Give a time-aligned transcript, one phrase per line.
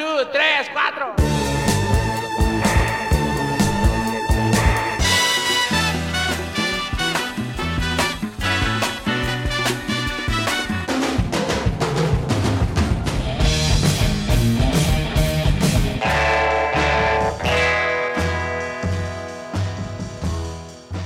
[0.00, 1.14] two, tres, cuatro.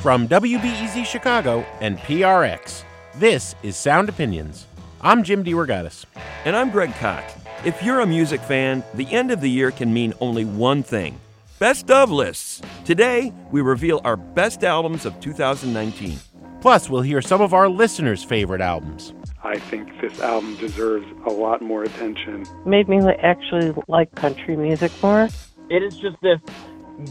[0.00, 2.84] From WBEZ Chicago and PRX,
[3.16, 4.66] this is Sound Opinions.
[5.00, 6.04] I'm Jim DeRogatis.
[6.45, 7.43] And I'm Greg Kot.
[7.64, 11.18] If you're a music fan, the end of the year can mean only one thing
[11.58, 12.61] best of lists.
[12.84, 16.18] Today, we reveal our best albums of 2019.
[16.61, 19.14] Plus, we'll hear some of our listeners' favorite albums.
[19.42, 22.44] I think this album deserves a lot more attention.
[22.66, 25.31] Made me actually like country music more.
[25.70, 26.40] It is just this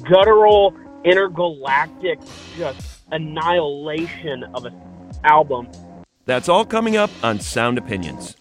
[0.04, 2.20] guttural, intergalactic,
[2.58, 4.80] just annihilation of an
[5.24, 5.68] album.
[6.26, 8.36] That's all coming up on Sound Opinions.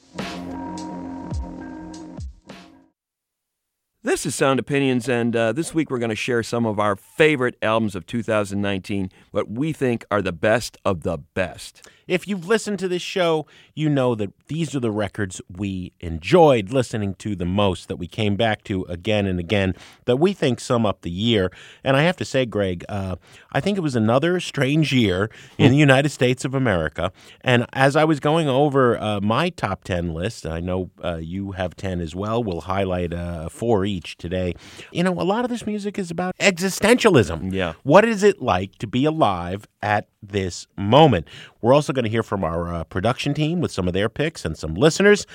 [4.04, 6.96] This is Sound Opinions, and uh, this week we're going to share some of our
[6.96, 11.86] favorite albums of 2019, what we think are the best of the best.
[12.12, 16.70] If you've listened to this show, you know that these are the records we enjoyed
[16.70, 20.60] listening to the most, that we came back to again and again, that we think
[20.60, 21.50] sum up the year.
[21.82, 23.16] And I have to say, Greg, uh,
[23.52, 27.12] I think it was another strange year in the United States of America.
[27.40, 31.52] And as I was going over uh, my top 10 list, I know uh, you
[31.52, 32.44] have 10 as well.
[32.44, 34.54] We'll highlight uh, four each today.
[34.90, 37.54] You know, a lot of this music is about existentialism.
[37.54, 37.72] Yeah.
[37.84, 41.26] What is it like to be alive at this moment?
[41.60, 44.44] We're also going to hear from our uh, production team with some of their picks
[44.44, 45.26] and some listeners.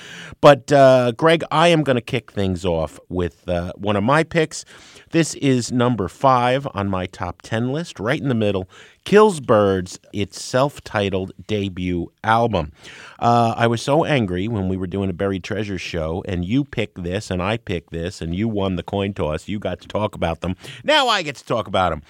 [0.41, 4.23] But, uh, Greg, I am going to kick things off with uh, one of my
[4.23, 4.65] picks.
[5.11, 8.67] This is number five on my top 10 list, right in the middle.
[9.05, 12.73] Kills Birds, its self titled debut album.
[13.19, 16.65] Uh, I was so angry when we were doing a Buried Treasure show, and you
[16.65, 19.47] picked this, and I picked this, and you won the coin toss.
[19.47, 20.57] You got to talk about them.
[20.83, 22.01] Now I get to talk about them.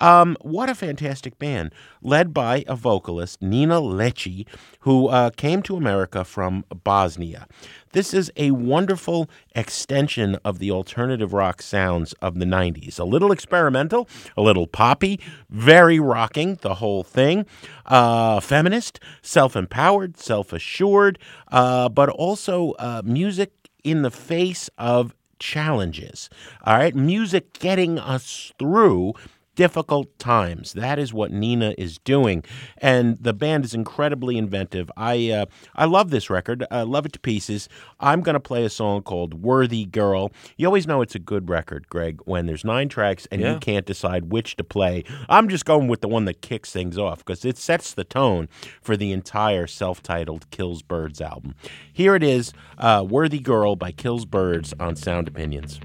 [0.00, 4.46] Um, what a fantastic band, led by a vocalist, Nina Ljeti,
[4.80, 7.46] who uh, came to America from Bosnia.
[7.92, 12.98] This is a wonderful extension of the alternative rock sounds of the 90s.
[12.98, 17.44] A little experimental, a little poppy, very rocking, the whole thing.
[17.84, 21.18] Uh, feminist, self empowered, self assured,
[21.48, 23.52] uh, but also uh, music
[23.84, 26.30] in the face of challenges.
[26.64, 29.14] All right, music getting us through
[29.60, 30.72] difficult times.
[30.72, 32.42] That is what Nina is doing,
[32.78, 34.90] and the band is incredibly inventive.
[34.96, 36.64] I uh, I love this record.
[36.70, 37.68] I love it to pieces.
[38.00, 41.50] I'm going to play a song called "Worthy Girl." You always know it's a good
[41.50, 43.52] record, Greg, when there's nine tracks and Yeah.
[43.52, 45.04] you can't decide which to play.
[45.28, 48.48] I'm just going with the one that kicks things off because it sets the tone
[48.80, 51.54] for the entire self-titled Kills Birds album.
[51.92, 55.78] Here it is, uh, "Worthy Girl" by Kills Birds on Sound Opinions.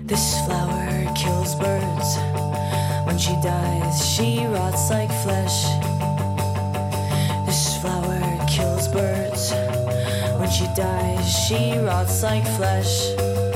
[0.00, 2.79] This flower kills birds.
[3.20, 5.64] She dies, she rots like flesh.
[7.44, 9.52] This flower kills birds.
[10.38, 13.49] When she dies, she rots like flesh.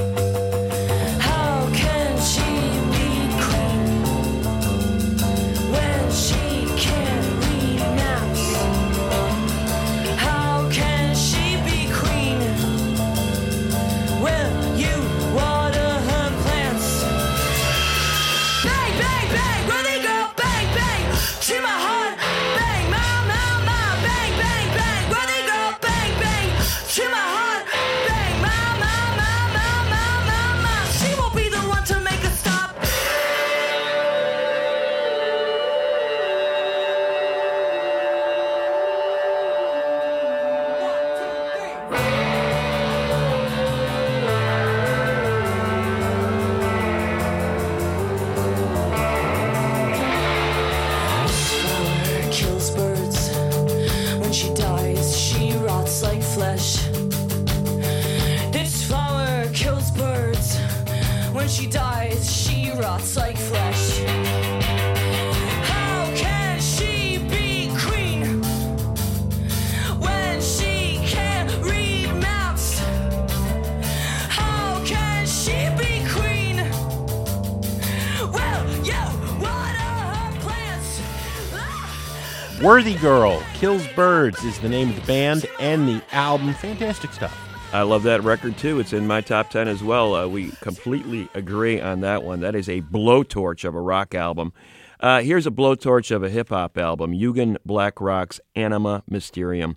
[82.74, 86.52] Worthy Girl, Kills Birds is the name of the band and the album.
[86.54, 87.32] Fantastic stuff.
[87.72, 88.80] I love that record too.
[88.80, 90.12] It's in my top 10 as well.
[90.16, 92.40] Uh, we completely agree on that one.
[92.40, 94.52] That is a blowtorch of a rock album.
[94.98, 99.76] Uh, here's a blowtorch of a hip hop album Yugen Blakrok's Anima Mysterium.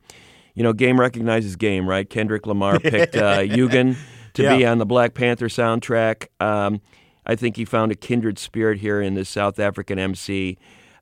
[0.56, 2.10] You know, game recognizes game, right?
[2.10, 3.96] Kendrick Lamar picked uh, Yugen
[4.34, 4.58] to Yeah.
[4.58, 6.30] be on the Black Panther soundtrack.
[6.42, 6.82] Um,
[7.28, 10.58] I think he found a kindred spirit here in this South African MC.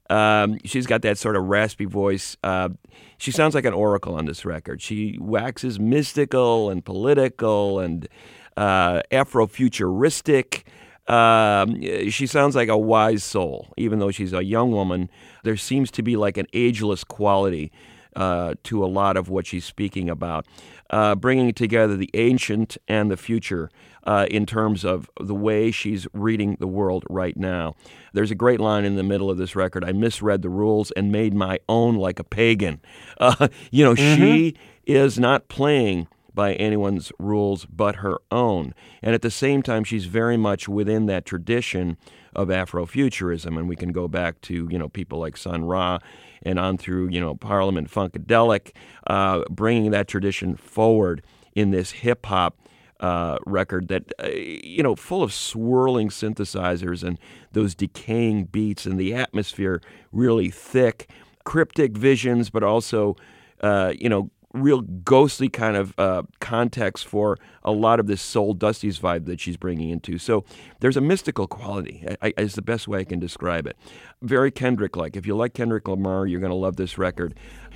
[0.10, 2.38] Um, she's got that sort of raspy voice.
[2.44, 2.70] Uh,
[3.18, 4.82] she sounds like an oracle on this record.
[4.82, 8.08] She waxes mystical and political and
[8.56, 10.64] uh, Afrofuturistic.
[11.08, 15.10] Um, she sounds like a wise soul, even though she's a young woman.
[15.44, 17.72] There seems to be like an ageless quality
[18.16, 20.46] uh, to a lot of what she's speaking about,
[20.90, 23.70] uh, bringing together the ancient and the future
[24.06, 27.76] uh, in terms of the way she's reading the world right now.
[28.14, 31.12] There's a great line in the middle of this record I misread the rules and
[31.12, 32.82] made my own like a pagan.
[33.18, 38.74] Uh, you know, she is not playing by anyone's rules but her own.
[39.02, 41.98] And at the same time, she's very much within that tradition
[42.36, 43.58] of Afrofuturism.
[43.58, 46.00] And we can go back to, you know, people like Sun Ra
[46.46, 48.72] and on through, you know, Parliament Funkadelic,
[49.08, 52.58] uh, bringing that tradition forward in this hip hop.
[53.02, 57.20] Uh, record that uh, you know, full of swirling synthesizers and
[57.52, 59.82] those decaying beats, and the atmosphere
[60.14, 61.10] really thick,
[61.44, 63.18] cryptic visions, but also
[63.62, 68.54] uh, you know, real ghostly kind of uh, context for a lot of this soul
[68.54, 70.18] Dusty's vibe that she's bringing into.
[70.18, 70.46] So
[70.80, 73.76] there's a mystical quality, I, I, is the best way I can describe it.
[74.22, 75.16] Very Kendrick like.
[75.16, 77.36] If you like Kendrick Lamar, you're going to love this record.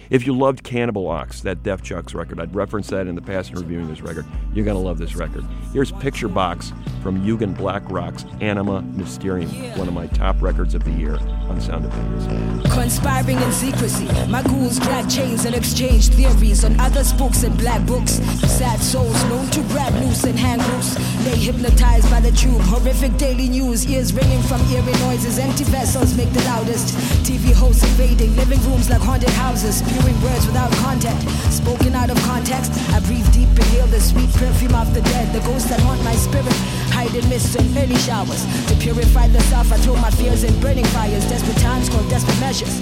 [0.10, 3.52] If you loved Cannibal Ox, that Def Jux record, I'd reference that in the past
[3.52, 4.26] in reviewing this record.
[4.54, 5.44] You're going to love this record.
[5.74, 6.72] Here's Picture Box
[7.04, 11.86] from Yugen Blakrok's Anima Mysterium, one of my top records of the year on Sound
[11.86, 12.74] Opinions.
[12.74, 17.86] Conspiring in secrecy, my ghouls drag chains and exchange theories on other spooks and black
[17.86, 18.14] books.
[18.48, 20.96] Sad souls known to grab loose and hang loose.
[21.26, 25.40] They hypnotized by the tube, horrific daily news, ears ringing from eerie noises.
[25.40, 26.96] Empty vessels make the loudest.
[27.26, 31.20] TV hosts invading living rooms like haunted houses, spewing words without content,
[31.52, 32.72] spoken out of context.
[32.94, 36.04] I breathe deep, and inhale the sweet perfume of the dead, the ghosts that haunt
[36.04, 36.54] my spirit.
[36.92, 38.44] Hide in mists and early showers.
[38.68, 41.26] To purify the self, I throw my fears in burning fires.
[41.30, 42.74] Desperate times call desperate measures.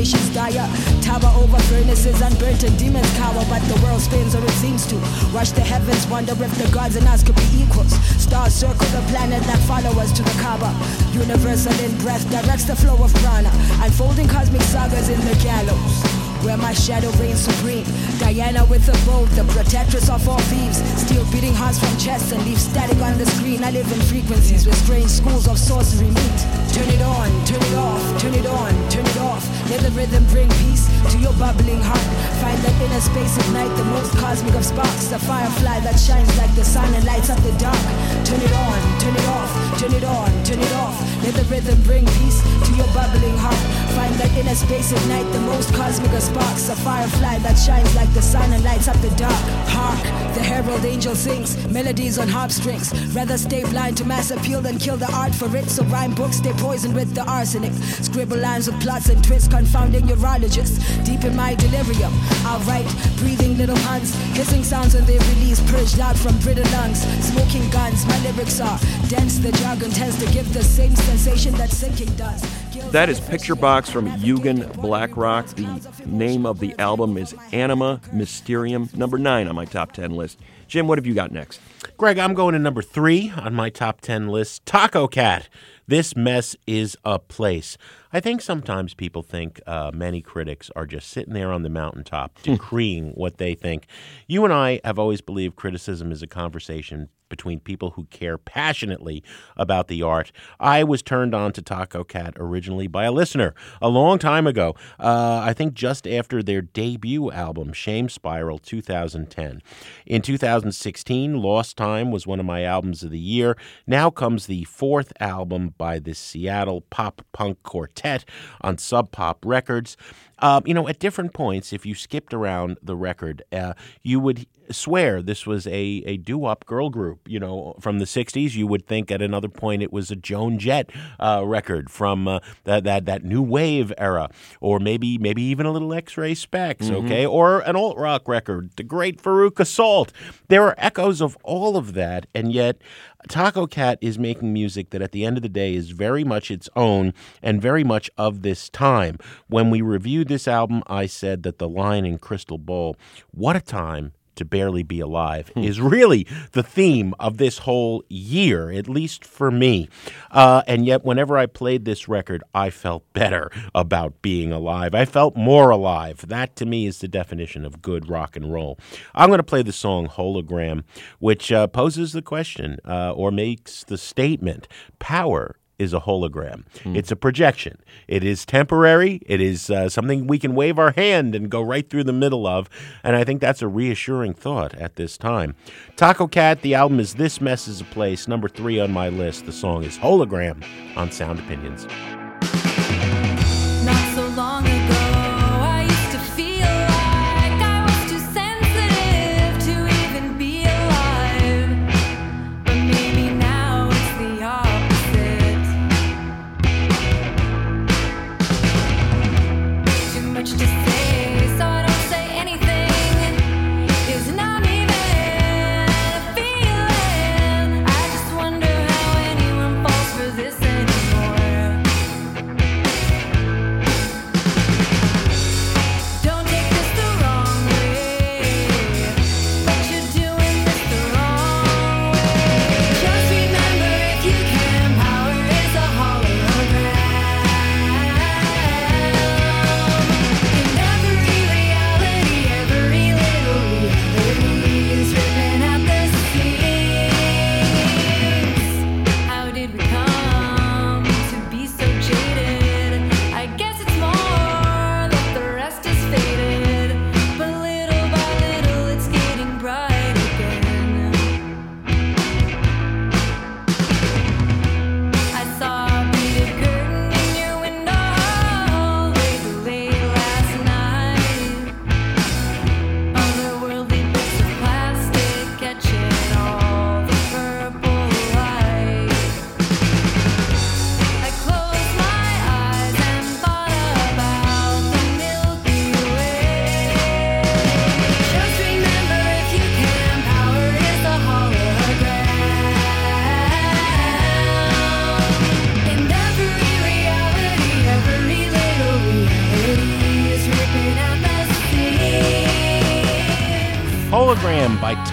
[0.00, 0.66] Situations dire.
[1.02, 3.44] Tower over furnaces, unburnt and demons cower.
[3.50, 4.96] But the world spins, or it seems to.
[5.36, 7.92] Rush the heavens, wonder if the gods and us could be equals.
[8.16, 10.72] Stars circle the planet that follow us to the Kaaba.
[11.12, 13.50] Universal in breath directs the flow of prana.
[13.84, 17.84] Unfolding cosmic sagas in the gallows where my shadow reigns supreme.
[18.18, 20.78] Diana with a bow, the protectress of all thieves.
[21.00, 23.62] Steel beating hearts from chests and leave static on the screen.
[23.64, 26.38] I live in frequencies where strange schools of sorcery meet.
[26.72, 29.44] Turn it on, turn it off, turn it on, turn it off.
[29.70, 32.06] Let the rhythm bring peace to your bubbling heart.
[32.40, 35.08] Find that inner space, of night, the most cosmic of sparks.
[35.08, 37.80] The firefly that shines like the sun and lights up the dark.
[38.24, 40.96] Turn it on, turn it off, turn it on, turn it off.
[41.22, 43.89] Let the rhythm bring peace to your bubbling heart.
[43.96, 46.68] Find that inner space, at night, the most cosmic of sparks.
[46.68, 49.42] A firefly that shines like the sun and lights up the dark.
[49.68, 50.02] Hark,
[50.34, 52.92] the herald angel sings melodies on harp strings.
[53.14, 55.68] Rather stay blind to mass appeal than kill the art for it.
[55.68, 57.72] So rhyme books stay poisoned with the arsenic.
[58.02, 60.78] Scribble lines with plots and twists, confounding urologists.
[61.04, 62.12] Deep in my delirium,
[62.46, 62.88] I'll write
[63.18, 67.00] breathing little puns, hissing sounds when they release, purged out from brittle lungs.
[67.26, 68.78] Smoking guns, my lyrics are
[69.08, 69.38] dense.
[69.38, 72.59] The jargon tends to give the same sensation that sinking does.
[72.88, 75.54] That is Picture Box from Yugen Blakrok.
[75.54, 80.40] The name of the album is Anima Mysterium, number nine on my top 10 list.
[80.66, 81.60] Jim, what have you got next?
[81.96, 85.44] Greg, I'm going to number three on my top 10 list Tacocat.
[85.86, 87.78] This mess is a place.
[88.12, 92.42] I think sometimes people think uh, many critics are just sitting there on the mountaintop
[92.42, 93.86] decreeing what they think.
[94.26, 99.24] You and I have always believed criticism is a conversation between people who care passionately
[99.56, 100.30] about the art.
[100.60, 104.74] I was turned on to Tacocat originally by a listener a long time ago.
[104.98, 109.62] Uh, I think just after their debut album, Shame Spiral 2010.
[110.04, 113.56] In 2016, Lost Time was one of my albums of the year.
[113.86, 118.24] Now comes the fourth album by this Seattle pop punk quartet
[118.60, 119.96] on Sub Pop Records.
[120.40, 124.46] Uh, you know, at different points, if you skipped around the record, uh, you would
[124.70, 128.54] swear this was a, a doo wop girl group, you know, from the 60s.
[128.54, 132.40] You would think at another point it was a Joan Jett uh, record from uh,
[132.64, 134.30] that, that that new wave era,
[134.60, 138.82] or maybe maybe even a little X-Ray Spex, okay, or an alt rock record, the
[138.82, 140.12] great Veruca Salt.
[140.48, 142.80] There are echoes of all of that, and yet
[143.28, 146.68] Tacocat is making music that at the end of the day is very much its
[146.74, 147.12] own
[147.42, 149.18] and very much of this time.
[149.48, 152.96] When we reviewed this album, I said that the line in Crystal Ball,
[153.30, 158.70] what a time to barely be alive is really the theme of this whole year,
[158.70, 159.86] at least for me.
[160.30, 164.94] Uh, and yet, whenever I played this record, I felt better about being alive.
[164.94, 166.24] I felt more alive.
[166.26, 168.78] That to me is the definition of good rock and roll.
[169.14, 170.84] I'm going to play the song Hologram,
[171.18, 174.66] which uh, poses the question uh, or makes the statement
[174.98, 176.64] power is a hologram.
[176.84, 177.78] It's a projection.
[178.06, 179.20] It is temporary.
[179.26, 182.46] It is uh, something we can wave our hand and go right through the middle
[182.46, 182.68] of.
[183.02, 185.54] And I think that's a reassuring thought at this time.
[185.96, 189.46] Tacocat, the album is This Mess is a Place, number three on my list.
[189.46, 190.62] The song is Hologram
[190.96, 191.86] on Sound Opinions.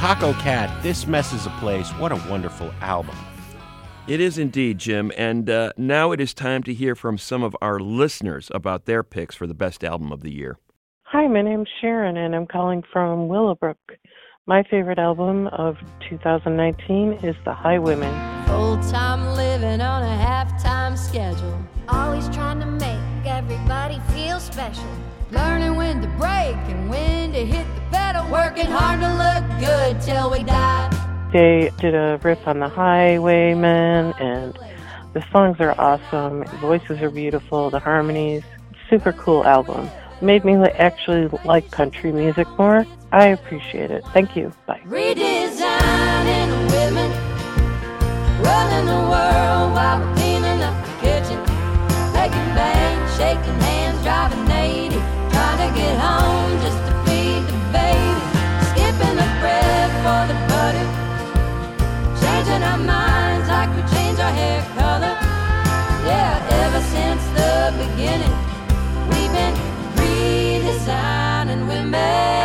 [0.07, 0.81] Tacocat.
[0.81, 1.89] This messes a place.
[1.95, 3.17] What a wonderful album.
[4.07, 5.11] It is indeed, Jim.
[5.17, 9.03] And uh, now it is time to hear from some of our listeners about their
[9.03, 10.59] picks for the best album of the year.
[11.07, 13.77] Hi, my name's Sharon, and I'm calling from Willowbrook.
[14.45, 15.75] My favorite album of
[16.09, 18.47] 2019 is The Highwomen.
[18.47, 21.59] Full time living on a half time schedule.
[21.89, 24.87] Always trying to make everybody feel special.
[25.31, 27.66] Learning when to break and when to hit the pedal.
[28.31, 30.89] Working hard to look good till we die.
[31.31, 34.59] They did a riff on The Highwaymen, and
[35.13, 36.43] the songs are awesome.
[36.59, 38.43] Voices are beautiful, the harmonies.
[38.89, 39.89] Super cool album.
[40.21, 42.85] Made me actually like country music more.
[43.13, 44.03] I appreciate it.
[44.13, 44.51] Thank you.
[44.65, 44.81] Bye.
[44.85, 47.11] Redesigning women.
[48.43, 50.16] Running the world
[71.97, 72.36] women.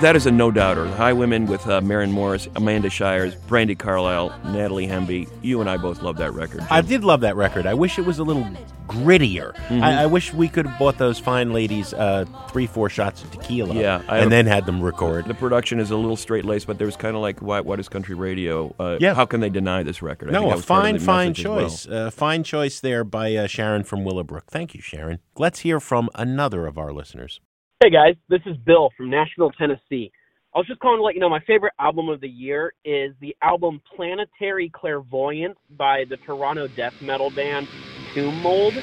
[0.00, 0.84] That is a no doubter.
[0.84, 5.28] The Highwomen with uh, Maren Morris, Amanda Shires, Brandi Carlile, Natalie Hemby.
[5.42, 6.60] You and I both love that record.
[6.70, 7.66] I did love that record.
[7.66, 8.46] I wish it was a little
[8.86, 9.54] grittier.
[9.56, 9.82] Mm-hmm.
[9.82, 13.32] I, I wish we could have bought those fine ladies uh, three, four shots of
[13.32, 15.26] tequila Yeah, I- and then had them record.
[15.26, 17.80] The production is a little straight laced, but there was kind of like, why, what
[17.80, 18.72] is country radio?
[18.78, 19.14] Uh, Yeah.
[19.14, 20.28] How can they deny this record?
[20.28, 21.60] I no, think a was part of fine, fine as well.
[21.68, 21.88] choice.
[21.88, 24.44] Uh, fine choice there by uh, Sharon from Willowbrook.
[24.46, 25.18] Thank you, Sharon.
[25.36, 27.40] Let's hear from another of our listeners.
[27.80, 30.10] Hey guys, this is Bill from Nashville, Tennessee.
[30.52, 33.14] I was just calling to let you know my favorite album of the year is
[33.20, 37.68] the album Planetary Clairvoyance by the Toronto death metal band
[38.12, 38.74] Tomb Mold.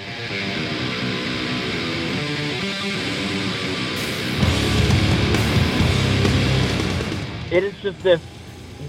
[7.52, 8.22] It is just this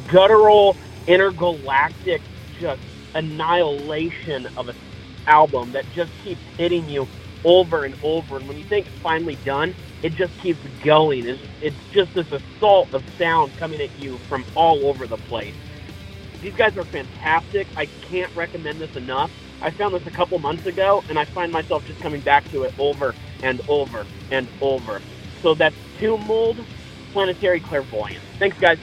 [0.06, 0.76] guttural,
[1.08, 2.22] intergalactic,
[2.60, 2.80] just
[3.16, 4.76] annihilation of an
[5.26, 7.08] album that just keeps hitting you
[7.44, 8.36] over and over.
[8.36, 11.26] And when you think it's finally done, it just keeps going.
[11.26, 15.54] It's, it's just this assault of sound coming at you from all over the place.
[16.40, 17.66] These guys are fantastic.
[17.76, 19.30] I can't recommend this enough.
[19.62, 22.64] I found this a couple months ago, and I find myself just coming back to
[22.64, 25.00] it over and over and over.
[25.42, 26.58] So that's Tomb Mold,
[27.12, 28.22] Planetary Clairvoyance.
[28.38, 28.78] Thanks, guys.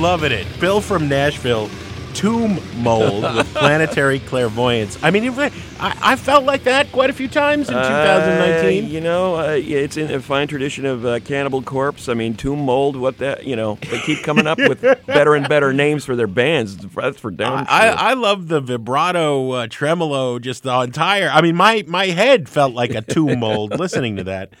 [0.00, 0.46] Loving it.
[0.60, 1.68] Bill from Nashville,
[2.14, 4.98] Tomb Mold with Planetary Clairvoyance.
[5.02, 8.84] I mean, I, I felt like that quite a few times in 2019.
[8.84, 12.08] Uh, you know, uh, it's in a fine tradition of uh, Cannibal Corpse.
[12.08, 12.96] I mean, Tomb Mold.
[12.96, 13.44] What that?
[13.44, 16.76] You know, they keep coming up with better and better names for their bands.
[16.76, 17.98] That's for damn I, sure.
[17.98, 21.28] I love the vibrato, uh, tremolo, just the entire.
[21.28, 24.50] I mean, my my head felt like a tomb mold listening to that.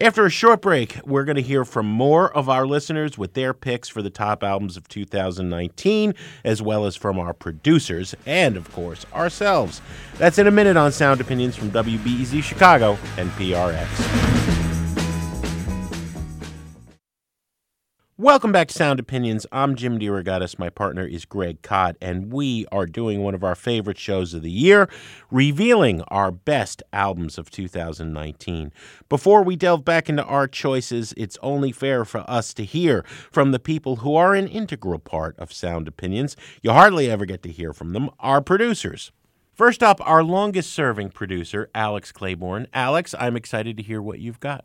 [0.00, 3.52] After a short break, we're going to hear from more of our listeners with their
[3.52, 6.14] picks for the top albums of 2019,
[6.44, 9.82] as well as from our producers and, of course, ourselves.
[10.18, 14.67] That's in a minute on Sound Opinions from WBEZ Chicago and PRX.
[18.20, 19.46] Welcome back to Sound Opinions.
[19.52, 20.58] I'm Jim DeRogatis.
[20.58, 24.42] My partner is Greg Kot, and we are doing one of our favorite shows of
[24.42, 24.88] the year,
[25.30, 28.72] revealing our best albums of 2019.
[29.08, 33.52] Before we delve back into our choices, it's only fair for us to hear from
[33.52, 36.34] the people who are an integral part of Sound Opinions.
[36.60, 39.12] You hardly ever get to hear from them, our producers.
[39.54, 42.66] First up, our longest serving producer, Alex Claiborne.
[42.74, 44.64] Alex, I'm excited to hear what you've got.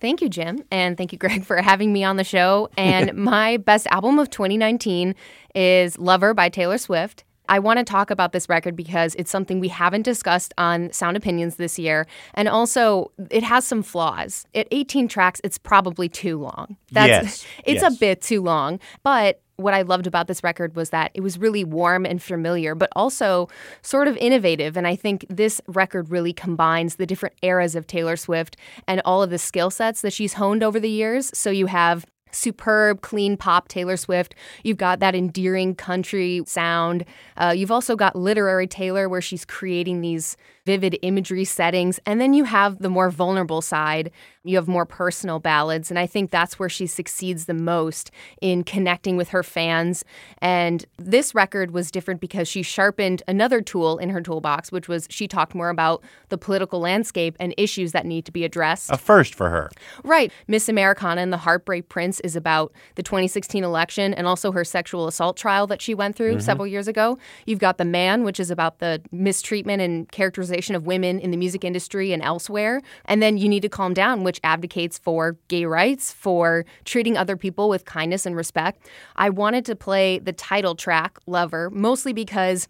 [0.00, 0.64] Thank you, Jim.
[0.70, 2.68] And thank you, Greg, for having me on the show.
[2.76, 5.14] And my best album of 2019
[5.54, 7.24] is Lover by Taylor Swift.
[7.48, 11.16] I want to talk about this record because it's something we haven't discussed on Sound
[11.16, 12.06] Opinions this year.
[12.32, 14.46] And also, it has some flaws.
[14.54, 16.78] At 18 tracks, it's probably too long.
[16.90, 17.94] Yes, It's yes.
[17.94, 18.80] a bit too long.
[19.02, 22.74] But what I loved about this record was that it was really warm and familiar,
[22.74, 23.48] but also
[23.82, 24.76] sort of innovative.
[24.76, 28.56] And I think this record really combines the different eras of Taylor Swift
[28.88, 31.30] and all of the skill sets that she's honed over the years.
[31.36, 34.34] So you have superb, clean pop Taylor Swift.
[34.62, 37.04] You've got that endearing country sound.
[37.36, 42.00] Uh, you've also got literary Taylor, where she's creating these vivid imagery settings.
[42.06, 44.10] And then you have the more vulnerable side.
[44.44, 45.90] You have more personal ballads.
[45.90, 50.04] And I think that's where she succeeds the most in connecting with her fans.
[50.38, 55.06] And this record was different because she sharpened another tool in her toolbox, which was
[55.10, 58.90] she talked more about the political landscape and issues that need to be addressed.
[58.90, 59.70] A first for her.
[60.02, 60.32] Right.
[60.48, 65.06] Miss Americana and the Heartbreak Prince is about the 2016 election and also her sexual
[65.06, 66.40] assault trial that she went through mm-hmm.
[66.40, 67.18] several years ago.
[67.46, 71.36] You've got The Man, which is about the mistreatment and characterization of women in the
[71.36, 72.80] music industry and elsewhere.
[73.04, 77.36] And then You Need to Calm Down, which advocates for gay rights, for treating other
[77.36, 78.86] people with kindness and respect.
[79.16, 82.68] I wanted to play the title track, Lover, mostly because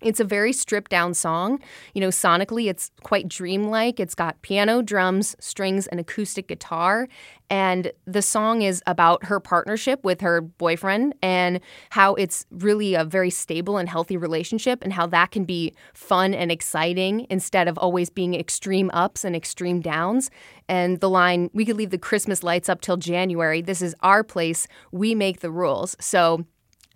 [0.00, 1.60] it's a very stripped down song.
[1.94, 4.00] You know, sonically, it's quite dreamlike.
[4.00, 7.08] It's got piano, drums, strings, and acoustic guitar.
[7.50, 11.60] And the song is about her partnership with her boyfriend and
[11.90, 16.32] how it's really a very stable and healthy relationship, and how that can be fun
[16.32, 20.30] and exciting instead of always being extreme ups and extreme downs.
[20.68, 23.62] And the line, we could leave the Christmas lights up till January.
[23.62, 24.68] This is our place.
[24.92, 25.96] We make the rules.
[25.98, 26.44] So,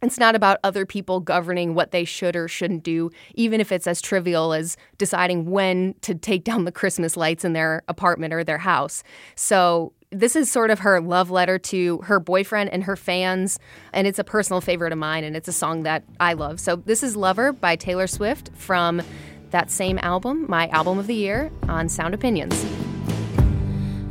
[0.04, 3.86] it's not about other people governing what they should or shouldn't do, even if it's
[3.86, 8.44] as trivial as deciding when to take down the Christmas lights in their apartment or
[8.44, 9.02] their house.
[9.34, 13.58] So, this is sort of her love letter to her boyfriend and her fans,
[13.92, 16.60] and it's a personal favorite of mine, and it's a song that I love.
[16.60, 19.02] So, this is Lover by Taylor Swift from
[19.50, 22.64] that same album, my album of the year, on Sound Opinions.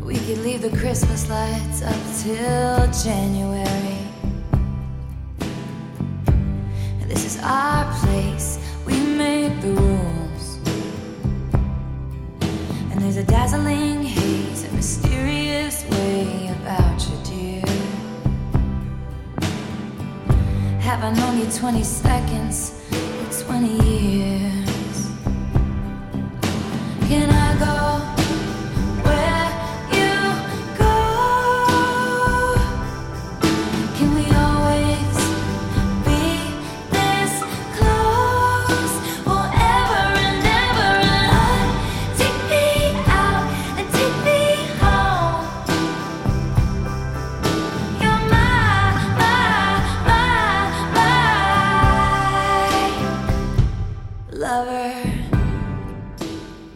[0.01, 4.12] We could leave the Christmas lights up till January.
[7.13, 10.58] This is our place, we make the rules.
[12.89, 17.65] And there's a dazzling haze, a mysterious way about you, dear.
[20.80, 25.12] Have I known you 20 seconds or 20 years?
[27.08, 28.12] Can I go?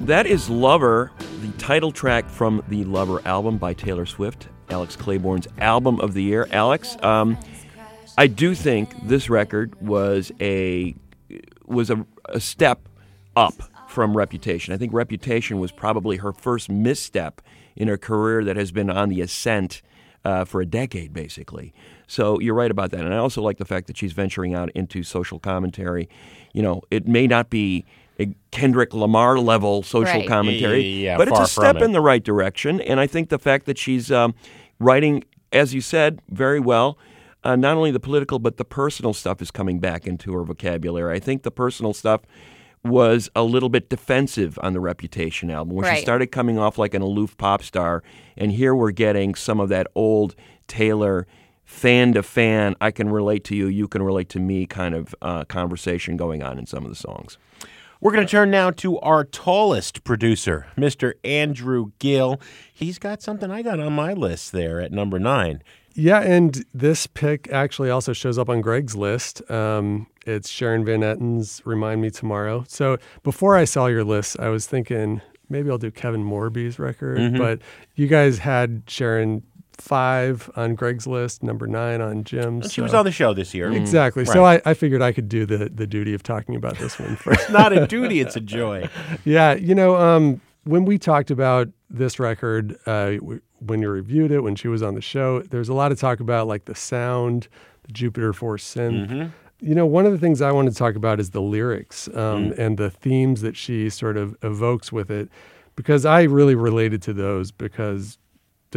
[0.08, 5.50] That is Lover, the title track from the Lover album by Taylor Swift, Alex Claiborne's
[5.58, 6.48] album of the year.
[6.52, 7.38] Alex, um,
[8.18, 10.96] I do think this record was a
[11.66, 12.88] was a, a step
[13.36, 13.56] up
[13.90, 14.74] from Reputation.
[14.74, 17.42] I think Reputation was probably her first misstep
[17.76, 19.82] in her career that has been on the ascent
[20.24, 21.74] uh, for a decade, basically.
[22.08, 23.02] So you're right about that.
[23.02, 26.08] And I also like the fact that she's venturing out into social commentary.
[26.54, 28.07] You know, it may not be a
[28.52, 30.28] Kendrick Lamar level social Right.
[30.28, 31.82] commentary, Yeah, but it's a step it.
[31.84, 32.82] in the right direction.
[32.82, 34.34] And I think the fact that she's um,
[34.80, 36.98] writing, as you said, very well.
[37.44, 41.16] Uh, not only the political, but the personal stuff is coming back into her vocabulary.
[41.16, 42.22] I think the personal stuff
[42.84, 46.94] was a little bit defensive on the Reputation album, where she started coming off like
[46.94, 48.04] an aloof pop star,
[48.36, 50.36] and here we're getting some of that old
[50.68, 51.26] Taylor
[51.64, 55.14] fan to fan, I can relate to you, you can relate to me kind of
[55.22, 57.38] uh, conversation going on in some of the songs.
[58.00, 61.14] We're going to turn now to our tallest producer, Mr.
[61.24, 62.40] Andrew Gill.
[62.74, 65.64] He's got something I got on my list there at number nine.
[65.96, 69.42] Yeah, and this pick actually also shows up on Greg's list.
[69.50, 74.50] Um, it's Sharon Van Etten's "Remind Me Tomorrow." So before I saw your list, I
[74.50, 77.38] was thinking maybe I'll do Kevin Morby's record, Mhm.
[77.40, 77.62] but
[77.96, 79.42] you guys had Sharon
[79.78, 82.72] five on Greg's list, number nine on Jim's.
[82.74, 83.72] She was on the show this year.
[83.72, 84.26] Exactly.
[84.26, 87.16] So I, I figured I could do the the duty of talking about this one
[87.18, 87.42] first.
[87.42, 88.90] It's not a duty, it's a joy.
[89.26, 94.32] Yeah, you know, um, when we talked about this record, uh, w- when you reviewed
[94.32, 96.76] it, when she was on the show, there's a lot of talk about like the
[96.76, 97.48] sound,
[97.84, 99.08] the Jupiter-4 synth.
[99.10, 99.32] Mhm.
[99.60, 102.52] You know, one of the things I want to talk about is the lyrics um,
[102.52, 102.58] Mm.
[102.60, 105.30] and the themes that she sort of evokes with it,
[105.76, 108.20] because I really related to those because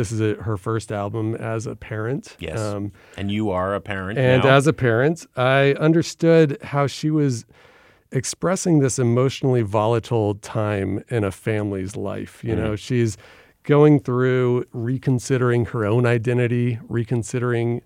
[0.00, 2.34] this is a, her first album as a parent.
[2.40, 2.58] Yes.
[2.58, 4.56] Um, and you are a parent and now.
[4.56, 7.44] as a parent, I understood how she was
[8.12, 12.42] expressing this emotionally volatile time in a family's life.
[12.42, 12.78] You know, Mhm.
[12.78, 13.16] she's
[13.64, 17.82] going through reconsidering her own identity, reconsidering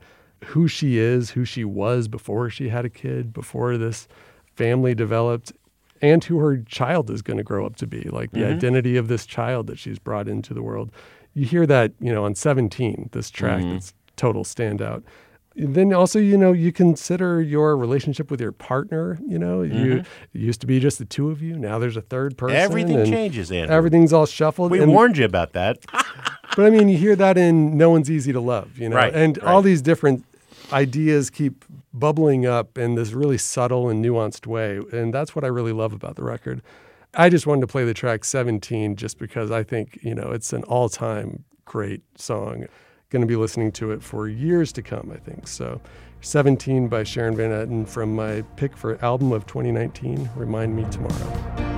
[0.47, 4.07] who she is, who she was before she had a kid, before this
[4.55, 5.53] family developed,
[6.01, 8.55] and who her child is going to grow up to be, like the Mhm.
[8.57, 10.91] identity of this child that she's brought into the world.
[11.35, 13.73] You hear that, you know, on 17, this track Mhm.
[13.75, 15.03] that's total standout.
[15.57, 19.19] Then also, you know, you consider your relationship with your partner.
[19.27, 19.99] You know, you Mhm.
[20.01, 20.07] it
[20.41, 21.57] used to be just the two of you.
[21.57, 22.57] Now there's a third person.
[22.57, 23.75] Everything and changes, Andrew.
[23.75, 24.71] Everything's all shuffled.
[24.73, 25.79] We and- warned you about that.
[26.57, 29.15] but I mean, you hear that in "No One's Easy to Love," you know, Right,
[29.15, 29.47] and right.
[29.47, 30.25] all these different
[30.73, 35.49] ideas keep bubbling up in this really subtle and nuanced way, and that's what I
[35.49, 36.63] really love about the record.
[37.17, 40.53] I just wanted to play the track 17 just because I think you know it's
[40.53, 42.67] an all-time great song.
[43.11, 45.47] Going to be listening to it for years to come, I think.
[45.47, 45.81] So,
[46.23, 50.31] 17 by Sharon Van Etten from my pick for album of 2019.
[50.35, 51.74] Remind me tomorrow.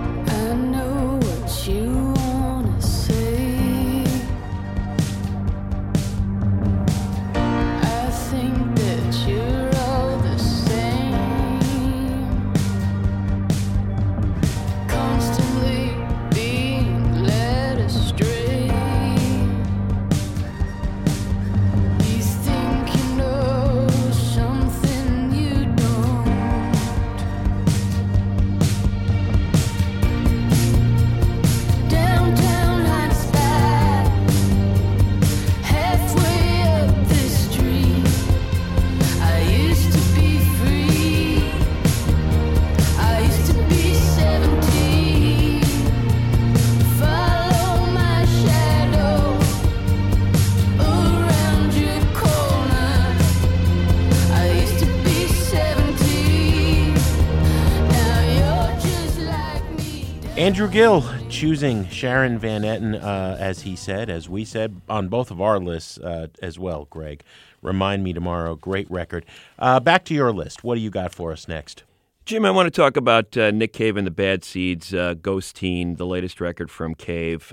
[60.46, 65.32] Andrew Gill choosing Sharon Van Etten, uh, as he said, as we said on both
[65.32, 67.24] of our lists uh, as well, Greg.
[67.62, 69.26] Remind Me Tomorrow, great record.
[69.58, 70.62] Uh, back to your list.
[70.62, 71.82] What do you got for us next?
[72.26, 75.96] Jim, I want to talk about uh, Nick Cave and the Bad Seeds, uh, Ghosteen,
[75.96, 77.52] the latest record from Cave.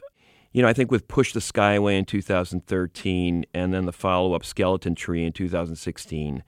[0.51, 4.35] You know, I think with Push the Sky Away in 2013 and then the follow
[4.35, 6.43] up Skeleton Tree in 2016,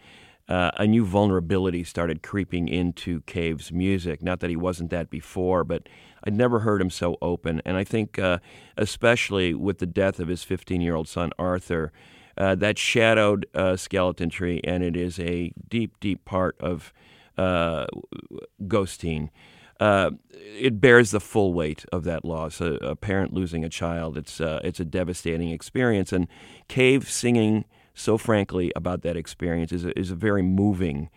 [0.47, 4.21] uh, a new vulnerability started creeping into Cave's music.
[4.21, 5.89] Not that he wasn't that before, but
[6.25, 7.61] I'd never heard him so open.
[7.65, 8.39] And I think, uh,
[8.77, 11.91] especially with the death of his 15 year old son, Arthur,
[12.37, 16.93] uh, that shadowed uh, Skeleton Tree, and it is a deep, deep part of
[17.37, 17.87] uh,
[18.63, 19.29] Ghosteen.
[19.79, 22.61] Uh, it bears the full weight of that loss.
[22.61, 26.13] A, a parent losing a child, it's uh, it's a devastating experience.
[26.13, 26.27] And
[26.67, 31.09] Cave singing so frankly about that experience is a, is a very moving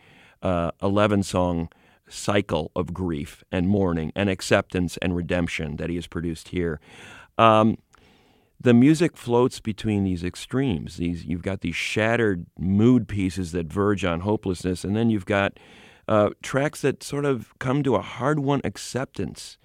[0.42, 1.68] uh, eleven song
[2.08, 6.80] cycle of grief and mourning and acceptance and redemption that he has produced here.
[7.36, 7.78] Um,
[8.60, 10.96] the music floats between these extremes.
[10.96, 15.58] These you've got these shattered mood pieces that verge on hopelessness, and then you've got
[16.08, 19.58] uh, tracks that sort of come to a hard-won acceptance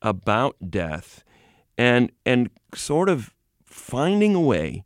[0.00, 1.24] about death
[1.76, 4.84] and and sort of finding a way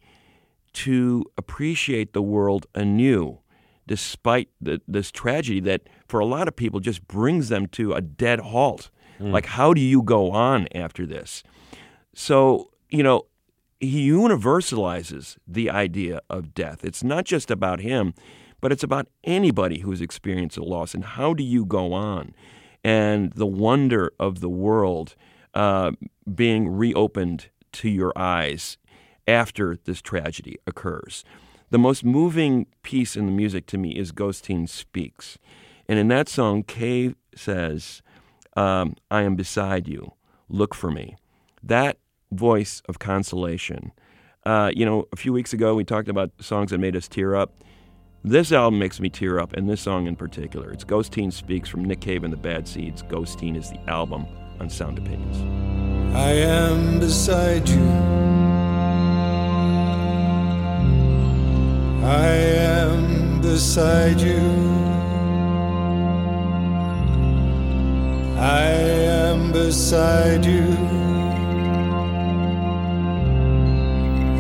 [0.72, 3.38] to appreciate the world anew
[3.87, 8.01] despite the, this tragedy that for a lot of people just brings them to a
[8.01, 8.90] dead halt.
[9.21, 11.45] Like how do you go on after this?
[12.14, 13.27] So you know
[13.79, 16.85] he universalizes the idea of death.
[16.85, 18.14] It's not just about him
[18.62, 22.35] but it's about anybody who's experienced a loss and how do you go on?
[22.83, 25.14] And the wonder of the world
[25.53, 25.90] uh,
[26.33, 28.79] being reopened to your eyes
[29.27, 31.25] after this tragedy occurs.
[31.72, 35.38] The most moving piece in the music to me is Ghosteen Speaks.
[35.88, 38.02] And in that song, Cave says,
[38.54, 40.12] um, I am beside you,
[40.50, 41.16] look for me.
[41.62, 41.96] That
[42.30, 43.92] voice of consolation.
[44.44, 47.35] Uh, you know, a few weeks ago we talked about songs that made us tear
[47.35, 47.64] up.
[48.22, 50.70] This album makes me tear up, and this song in particular.
[50.72, 53.02] It's Ghosteen Speaks from Nick Cave and the Bad Seeds.
[53.02, 54.26] Ghosteen is the album
[54.61, 55.38] on Sound Opinions.
[56.14, 58.32] I am beside you.
[62.04, 64.40] I am beside you.
[68.36, 70.76] I am beside you.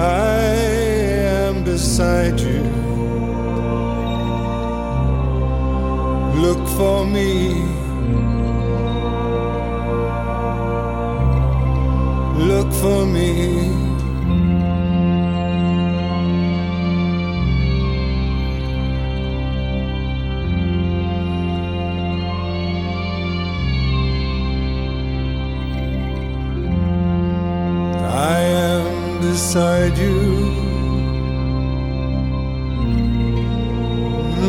[0.00, 0.42] I
[1.46, 2.62] am beside you.
[6.42, 7.62] Look for me.
[12.44, 13.91] Look for me.
[29.32, 30.20] Beside you.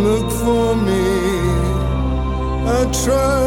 [0.08, 1.08] Look for me.
[2.78, 3.43] I try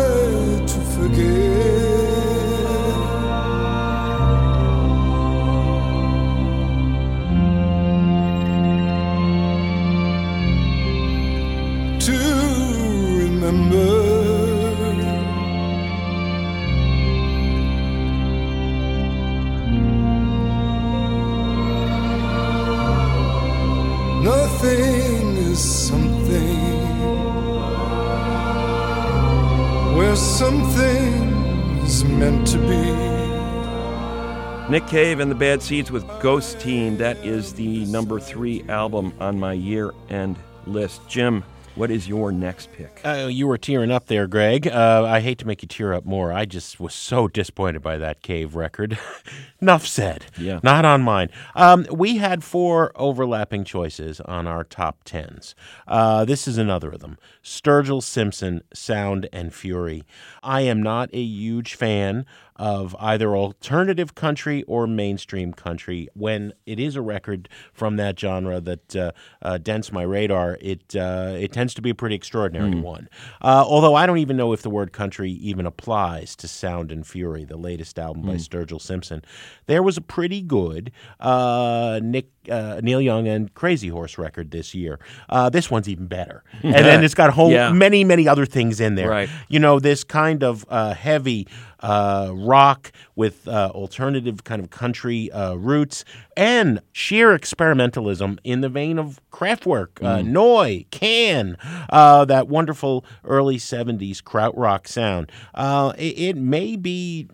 [34.97, 36.97] Cave and the Bad Seeds with Ghosteen.
[36.97, 41.07] That is the number three album on my year end list.
[41.07, 43.03] Jim, what is your next pick?
[43.05, 44.67] Uh, you were tearing up there, Greg.
[44.67, 46.33] Uh, I hate to make you tear up more.
[46.33, 48.99] I just was so disappointed by that Cave record.
[49.61, 50.25] Enough said.
[50.39, 50.61] Yeah.
[50.63, 51.29] Not on mine.
[51.55, 55.55] Um, we had four overlapping choices on our top tens.
[55.87, 60.05] Uh, this is another of them Sturgill Simpson, Sound and Fury.
[60.43, 62.25] I am not a huge fan
[62.57, 66.09] of either alternative country or mainstream country.
[66.14, 70.97] When it is a record from that genre that uh, uh, dents my radar, it
[70.97, 73.09] uh, it tends to be a pretty extraordinary one.
[73.42, 77.07] Uh, although I don't even know if the word country even applies to Sound and
[77.07, 79.23] Fury, the latest album by Sturgill Simpson.
[79.66, 84.75] There was a pretty good uh, Nick uh, Neil Young and Crazy Horse record this
[84.75, 84.99] year.
[85.29, 87.71] Uh, this one's even better, and then it's got whole Yeah.
[87.73, 89.09] many many other things in there.
[89.11, 89.29] Right.
[89.49, 91.47] You know this kind of uh, heavy
[91.81, 96.05] uh, rock with uh, alternative kind of country uh, roots
[96.37, 101.57] and sheer experimentalism in the vein of Kraftwerk, uh, Neu!, Can,
[101.91, 105.31] uh, that wonderful early 70s krautrock sound.
[105.55, 107.29] Uh, it, it may be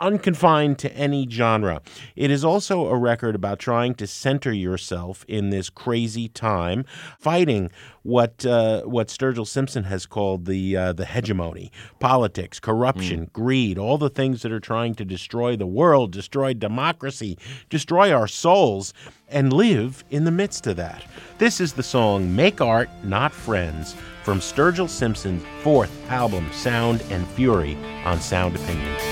[0.00, 1.82] unconfined to any genre.
[2.16, 6.84] It is also a record about trying to center yourself in this crazy time,
[7.18, 7.70] fighting
[8.02, 13.98] what uh, what Sturgill Simpson has called the uh, the hegemony, politics, corruption, greed, all
[13.98, 18.94] the things that are trying to destroy the world, destroy democracy, destroy our souls,
[19.28, 21.04] and live in the midst of that.
[21.38, 27.26] This is the song "Make Art, Not Friends" from Sturgill Simpson's fourth album, Sound and
[27.28, 29.07] Fury, on Sound Opinions.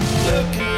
[0.00, 0.69] Looking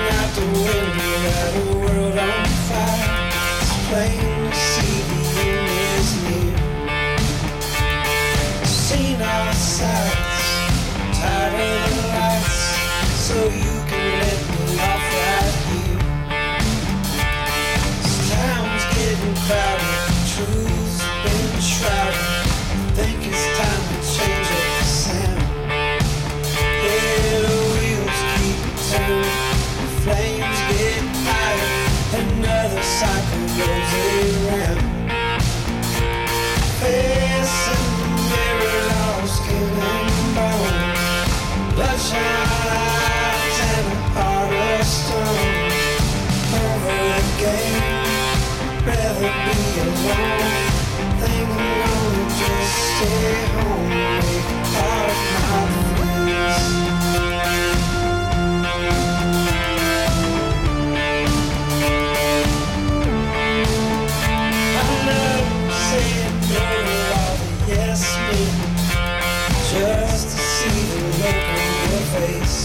[69.72, 72.58] just to see the look on your face.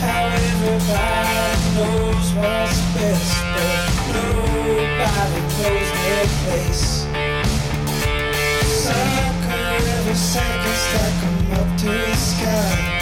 [0.00, 6.86] How everybody knows what's best, but nobody knows their place.
[8.84, 11.16] Sucker every second stack
[11.58, 13.00] up to the sky.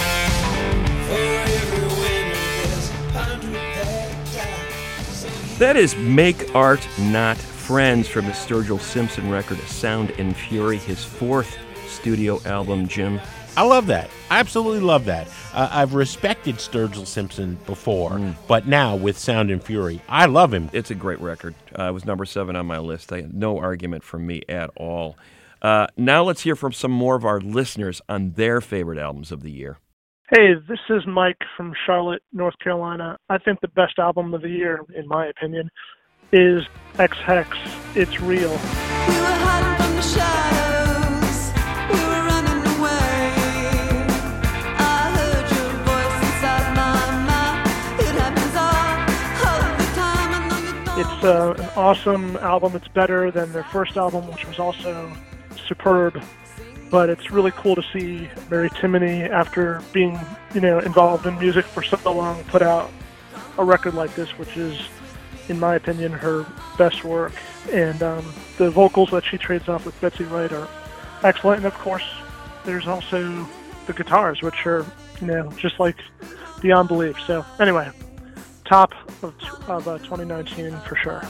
[5.58, 7.36] That is Make Art Not
[7.68, 13.20] Friends from the Sturgill Simpson record, Sound and Fury, his fourth studio album, Jim.
[13.58, 14.08] I love that.
[14.30, 15.28] I absolutely love that.
[15.52, 20.70] Uh, I've respected Sturgill Simpson before, but now with Sound and Fury, I love him.
[20.72, 21.54] It's a great record.
[21.78, 23.12] Uh, it was number seven on my list.
[23.12, 25.18] I, no argument from me at all.
[25.60, 29.42] Uh, now let's hear from some more of our listeners on their favorite albums of
[29.42, 29.76] the year.
[30.30, 33.18] Hey, this is Mike from Charlotte, North Carolina.
[33.28, 35.70] I think the best album of the year, in my opinion,
[36.32, 36.66] is
[36.98, 37.56] Ex Hex.
[37.94, 38.58] It's real.
[51.00, 52.74] It's uh, an awesome album.
[52.74, 55.12] It's better than their first album, which was also
[55.66, 56.20] superb.
[56.90, 60.18] But it's really cool to see Mary Timony, after being,
[60.54, 62.90] you know, involved in music for so long, put out
[63.58, 64.80] a record like this, which is,
[65.48, 67.32] in my opinion, her best work.
[67.72, 68.24] And um,
[68.56, 70.68] the vocals that she trades off with Betsy Wright are
[71.22, 71.58] excellent.
[71.58, 72.04] And of course,
[72.64, 73.46] there's also
[73.86, 74.84] the guitars, which are,
[75.20, 75.96] you know, just like
[76.60, 77.18] beyond belief.
[77.26, 77.90] So anyway,
[78.64, 79.34] top of,
[79.68, 81.22] of uh, 2019 for sure.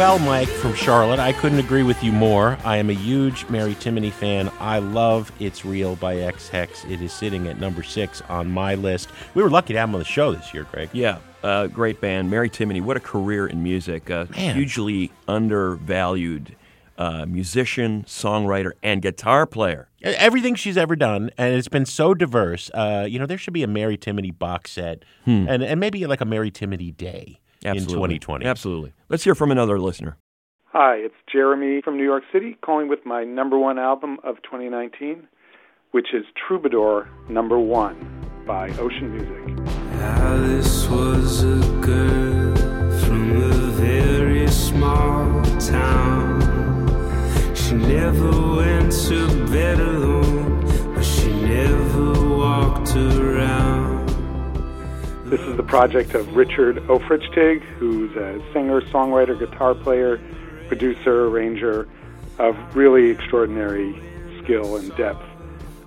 [0.00, 2.56] Well, Mike from Charlotte, I couldn't agree with you more.
[2.64, 4.50] I am a huge Mary Timony fan.
[4.58, 6.86] I love It's Real by Ex Hex.
[6.86, 9.10] It is sitting at number six on my list.
[9.34, 10.88] We were lucky to have him on the show this year, Greg.
[10.94, 12.30] Yeah, uh, great band.
[12.30, 14.08] Mary Timony, what a career in music.
[14.08, 16.56] Uh, hugely undervalued
[16.96, 19.88] uh, musician, songwriter, and guitar player.
[20.02, 22.70] Everything she's ever done, and it's been so diverse.
[22.72, 25.44] Uh, you know, there should be a Mary Timony box set, Hmm.
[25.46, 27.92] and and maybe like a Mary Timony day Absolutely.
[28.14, 28.46] in 2020.
[28.46, 28.92] Absolutely.
[29.08, 30.16] Let's hear from another listener.
[30.72, 35.26] Hi, it's Jeremy from New York City calling with my number one album of 2019,
[35.90, 37.96] which is Troubadour Number One
[38.46, 39.68] by Ocean Music.
[40.00, 42.56] Alice was a girl
[43.00, 46.40] from a very small town.
[47.56, 53.89] She never went to bed alone, but she never walked around.
[55.30, 60.20] This is the project of Richard Aufrichtig, who's a singer, songwriter, guitar player,
[60.66, 61.88] producer, arranger
[62.40, 63.94] of really extraordinary
[64.42, 65.24] skill and depth.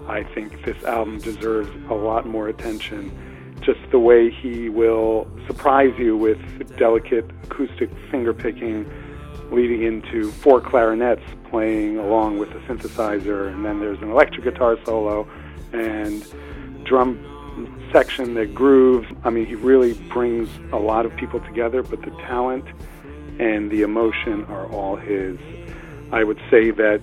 [0.07, 3.11] I think this album deserves a lot more attention.
[3.59, 6.39] Just the way he will surprise you with
[6.77, 8.89] delicate acoustic finger picking,
[9.51, 14.77] leading into four clarinets playing along with a synthesizer, and then there's an electric guitar
[14.85, 15.27] solo
[15.73, 16.25] and
[16.85, 17.19] drum
[17.91, 19.07] section that grooves.
[19.23, 22.65] I mean, he really brings a lot of people together, but the talent
[23.39, 25.37] and the emotion are all his.
[26.11, 27.01] I would say that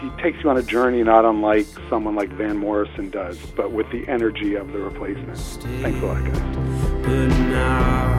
[0.00, 3.90] he takes you on a journey not unlike someone like Van Morrison does, but with
[3.90, 5.56] the energy of the replacements.
[5.80, 8.17] Thanks a lot, guys.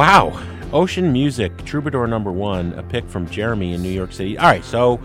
[0.00, 0.32] Wow.
[0.72, 4.38] Ocean Music, Troubadour number one, a pick from Jeremy in New York City.
[4.38, 4.98] All right, so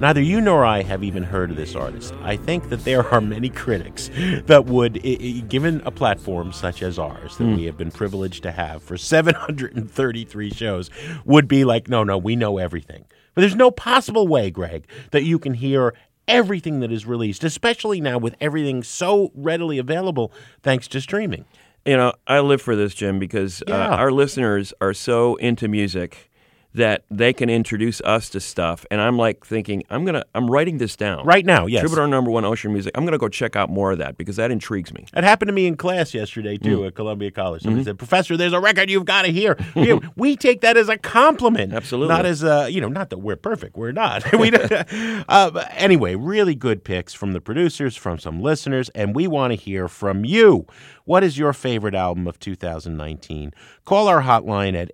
[0.00, 2.14] Neither you nor I have even heard of this artist.
[2.22, 4.08] I think that there are many critics
[4.46, 7.56] that would, i- i- given a platform such as ours that Hmm.
[7.56, 10.88] we have been privileged to have for 733 shows,
[11.26, 13.04] would be like, no, no, we know everything.
[13.34, 15.92] But there's no possible way, Greg, that you can hear
[16.26, 20.32] everything that is released, especially now with everything so readily available
[20.62, 21.44] thanks to streaming.
[21.84, 26.27] You know, I live for this, Jim, because uh, our listeners are so into music
[26.74, 30.78] that they can introduce us to stuff, and I'm like thinking, I'm gonna, I'm writing
[30.78, 31.80] this down Right now, yes.
[31.80, 32.92] Troubadour number one, Ocean Music.
[32.96, 35.06] I'm gonna go check out more of that because that intrigues me.
[35.16, 36.86] It happened to me in class yesterday too Mm.
[36.88, 37.62] at Columbia College.
[37.62, 37.86] Somebody Mhm.
[37.86, 40.98] said, "Professor, there's a record you've got to hear." we, we take that as a
[40.98, 42.14] compliment, Absolutely.
[42.14, 43.76] not as a you know, not that we're perfect.
[43.76, 44.30] We're not.
[44.38, 44.52] we
[45.28, 49.56] uh, anyway, really good picks from the producers, from some listeners, and we want to
[49.56, 50.66] hear from you.
[51.06, 53.54] What is your favorite album of 2019?
[53.86, 54.90] Call our hotline at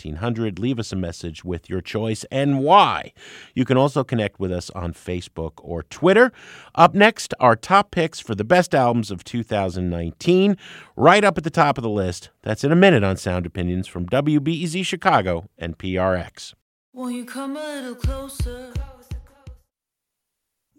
[0.00, 0.58] 888-859-1800.
[0.58, 3.12] Leave us a message with your choice and why.
[3.54, 6.32] You can also connect with us on Facebook or Twitter.
[6.74, 10.56] Up next, our top picks for the best albums of 2019,
[10.96, 12.30] right up at the top of the list.
[12.42, 16.54] That's in a minute on Sound Opinions from WBEZ Chicago and PRX.
[16.92, 18.72] Won't you come a little closer?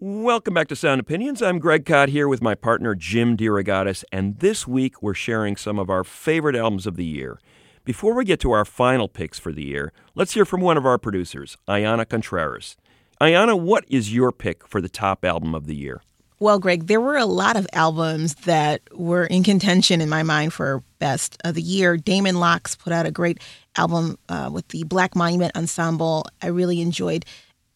[0.04, 1.40] Welcome back to Sound Opinions.
[1.40, 5.78] I'm Greg Kot here with my partner Jim DeRogatis, and this week we're sharing some
[5.78, 7.38] of our favorite albums of the year.
[7.84, 10.86] Before we get to our final picks for the year, let's hear from one of
[10.86, 12.76] our producers, Ayana Contreras.
[13.20, 16.00] Ayana, what is your pick for the top album of the year?
[16.38, 20.52] Well, Greg, there were a lot of albums that were in contention in my mind
[20.52, 21.96] for best of the year.
[21.96, 23.38] Damon Locks put out a great
[23.76, 26.26] album uh, with the Black Monument Ensemble.
[26.40, 27.24] I really enjoyed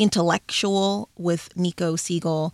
[0.01, 2.53] Intellexual with Nico Segal.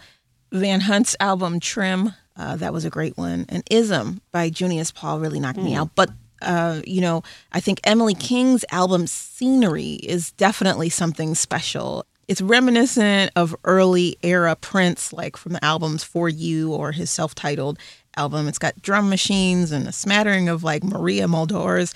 [0.53, 3.47] Van Hunt's album Trim, uh, that was a great one.
[3.49, 5.79] And Ism by Junius Paul really knocked me Hmm.
[5.81, 5.95] out.
[5.95, 6.11] But
[6.43, 7.23] uh, you know,
[7.53, 12.05] I think Emily King's album Scenery is definitely something special.
[12.29, 17.35] It's reminiscent of early era Prince, like from the albums For You or his self
[17.35, 17.79] titled
[18.17, 18.49] album.
[18.49, 21.95] It's got drum machines and a smattering of like Maria Muldaur's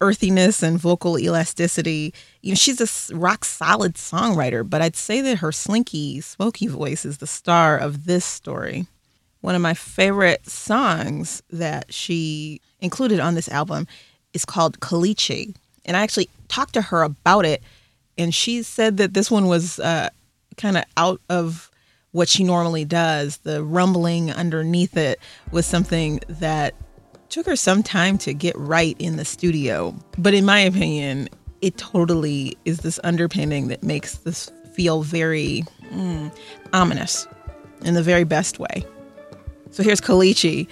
[0.00, 2.12] earthiness and vocal elasticity.
[2.42, 7.04] You know, she's a rock solid songwriter, but I'd say that her slinky, smoky voice
[7.04, 8.86] is the star of this story.
[9.40, 13.88] One of my favorite songs that she included on this album
[14.32, 15.54] is called Caliche.
[15.84, 17.62] And I actually talked to her about it,
[18.16, 20.10] and she said that this one was uh,
[20.56, 21.70] kind of out of
[22.12, 23.38] what she normally does.
[23.38, 25.18] The rumbling underneath it
[25.50, 26.74] was something that
[27.28, 29.94] took her some time to get right in the studio.
[30.16, 31.28] But in my opinion,
[31.60, 36.32] it totally is this underpinning that makes this feel very mm,
[36.72, 37.26] ominous
[37.84, 38.84] in the very best way.
[39.70, 40.68] So here's Caliche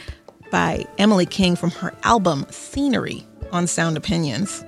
[0.52, 4.64] by Emily King from her album Scenery on Sound Opinions.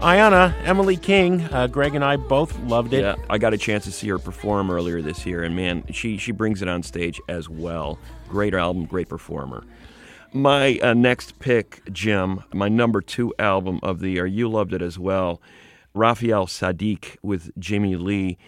[0.00, 3.00] Ayana, Emily King, uh, Greg and I both loved it.
[3.00, 6.18] Yeah, I got a chance to see her perform earlier this year, and man, she
[6.18, 7.98] she brings it on stage as well.
[8.28, 9.64] Great album, great performer.
[10.32, 14.24] My uh, next pick, Jim, my number two album of the year.
[14.24, 15.42] You loved it as well.
[15.94, 18.38] Raphael Saadiq with Jimmy Lee.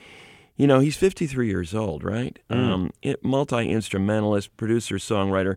[0.56, 2.38] You know, he's 53 years old, right?
[2.48, 2.72] Mm.
[2.72, 2.90] Um,
[3.22, 5.56] Multi instrumentalist, producer, songwriter.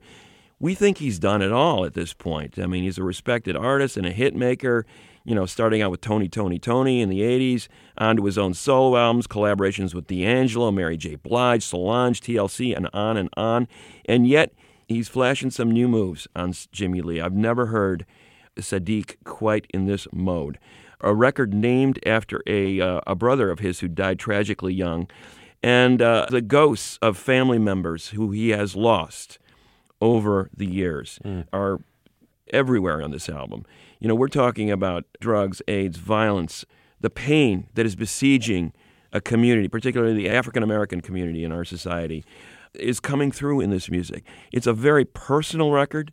[0.59, 2.57] We think he's done it all at this point.
[2.57, 4.85] I mean, he's a respected artist and a hit maker.
[5.25, 8.97] You know, starting out with Tony, Tony, Tony in the 80s, onto his own solo
[8.97, 11.15] albums, collaborations with D'Angelo, Mary J.
[11.15, 13.67] Blige, Solange, TLC, and on and on.
[14.05, 14.53] And yet,
[14.87, 17.21] he's flashing some new moves on Jimmy Lee.
[17.21, 18.05] I've never heard
[18.57, 20.59] Saadiq quite in this mode.
[20.99, 25.07] A record named after a, uh, a brother of his who died tragically young,
[25.61, 29.39] and uh, the ghosts of family members who he has lost
[30.01, 31.19] over the years
[31.53, 31.79] are
[32.51, 33.65] everywhere on this album.
[33.99, 36.65] You know, we're talking about drugs, AIDS, violence,
[36.99, 38.73] the pain that is besieging
[39.11, 42.25] a community, particularly the African American community in our society,
[42.73, 44.25] is coming through in this music.
[44.51, 46.11] It's a very personal record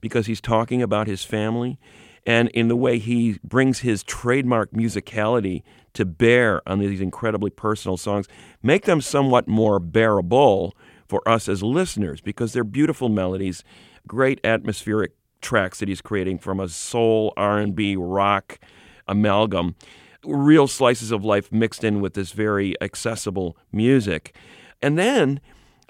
[0.00, 1.78] because he's talking about his family
[2.26, 5.62] and in the way he brings his trademark musicality
[5.94, 8.28] to bear on these incredibly personal songs,
[8.62, 10.74] make them somewhat more bearable
[11.08, 13.64] for us as listeners because they're beautiful melodies,
[14.06, 18.58] great atmospheric tracks that he's creating from a soul, R&B, rock
[19.08, 19.74] amalgam,
[20.24, 24.34] real slices of life mixed in with this very accessible music.
[24.82, 25.40] And then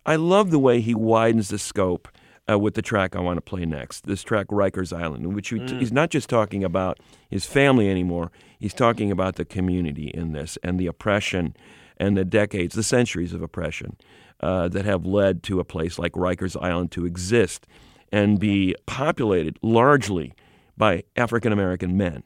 [0.07, 2.09] I love the way he widens the scope
[2.51, 4.07] uh, with the track I want to play next.
[4.07, 5.78] This track, Rikers Island, in which he- Mm.
[5.78, 6.98] he's not just talking about
[7.28, 8.32] his family anymore.
[8.59, 11.55] He's talking about the community in this and the oppression
[11.96, 13.96] and the decades, the centuries of oppression
[14.40, 17.66] uh, that have led to a place like Rikers Island to exist
[18.12, 20.34] and be populated largely
[20.76, 22.22] by African American men.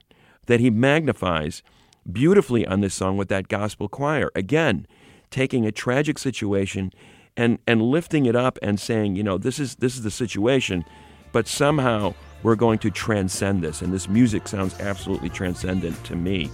[0.47, 1.63] That he magnifies
[2.11, 4.31] beautifully on this song with that gospel choir.
[4.35, 4.87] Again,
[5.31, 6.93] taking a tragic situation
[7.37, 10.85] and, and lifting it up and saying, you know, this is this is the situation,
[11.33, 13.83] but somehow we're going to transcend this.
[13.83, 16.51] And this music sounds absolutely transcendent to me.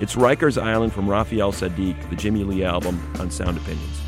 [0.00, 4.00] It's Rikers Island from Raphael Saadiq, the Jimmy Lee album on Sound Opinions.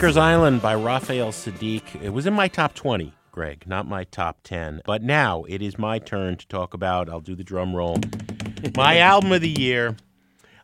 [0.00, 2.00] Rikers Island by Raphael Saadiq.
[2.00, 4.80] It was in my top 20, Greg, not my top 10.
[4.86, 7.98] But now it is my turn to talk about, I'll do the drum roll,
[8.78, 9.96] my album of the year,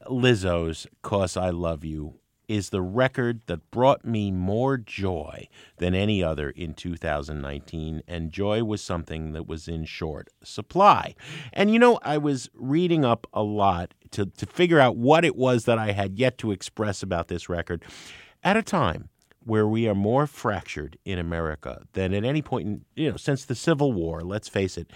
[0.07, 2.15] Lizzo's Cuz I Love You,
[2.49, 8.03] is the record that brought me more joy than any other in 2019.
[8.09, 11.15] And joy was something that was in short supply.
[11.53, 15.37] And you know, I was reading up a lot to, to figure out what it
[15.37, 17.85] was that I had yet to express about this record
[18.43, 19.11] at a time
[19.47, 23.45] where we are more fractured in America than at any point in, you know, since
[23.45, 24.91] the Civil War, let's face it.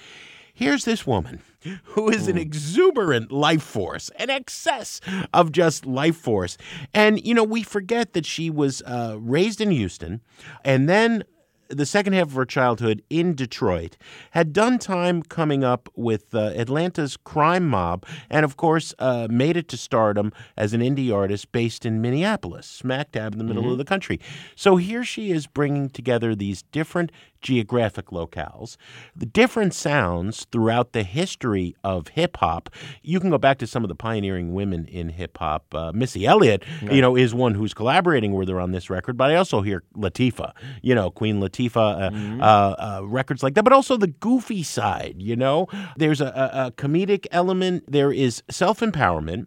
[0.52, 1.40] Here's this woman
[1.84, 5.00] who is an exuberant life force, an excess
[5.32, 6.58] of just life force.
[6.92, 10.20] And, you know, we forget that she was uh, raised in Houston
[10.64, 11.24] and then
[11.70, 13.96] the second half of her childhood in Detroit,
[14.32, 19.56] had done time coming up with uh, Atlanta's crime mob, and of course, uh, made
[19.56, 23.62] it to stardom as an indie artist based in Minneapolis, smack dab in the middle
[23.64, 23.72] Mhm.
[23.72, 24.20] of the country.
[24.56, 28.76] So here she is bringing together these different geographic locales,
[29.16, 32.70] the different sounds throughout the history of hip hop.
[33.02, 35.74] You can go back to some of the pioneering women in hip hop.
[35.74, 36.92] Uh, Missy Elliott, Yeah.
[36.92, 39.82] you know, is one who's collaborating with her on this record, but I also hear
[39.96, 42.40] Latifah, you know, Queen Latifah, uh, Mm-hmm.
[42.42, 45.66] uh, uh, records like that, but also the goofy side, you know.
[45.96, 49.46] There's a, a, a comedic element, there is self empowerment,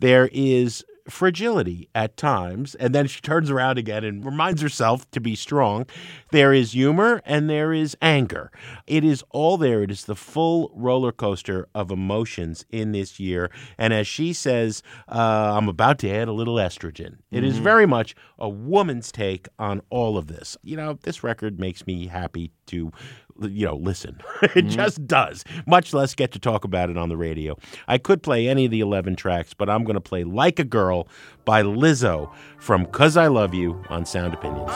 [0.00, 5.20] there is fragility at times, and then she turns around again and reminds herself to
[5.20, 5.86] be strong.
[6.30, 8.50] There is humor and there is anger.
[8.86, 9.82] It is all there.
[9.82, 13.50] It is the full roller coaster of emotions in this year.
[13.78, 17.18] And as she says, uh, I'm about to add a little estrogen.
[17.30, 17.62] It is Mhm.
[17.62, 20.56] very much a woman's take on all of this.
[20.62, 22.92] You know, this record makes me happy to
[23.40, 24.20] you know, listen.
[24.42, 24.70] it Mhm.
[24.70, 27.56] just does, much less get to talk about it on the radio.
[27.86, 30.64] I could play any of the 11 tracks, but I'm going to play Like a
[30.64, 31.08] Girl
[31.44, 34.70] by Lizzo from Cuz I Love You on Sound Opinions.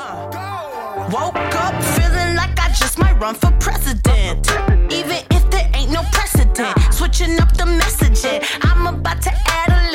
[1.13, 4.49] Woke up feeling like I just might run for president.
[4.93, 6.79] Even if there ain't no precedent.
[6.93, 8.43] Switching up the messaging.
[8.63, 9.92] I'm about to add a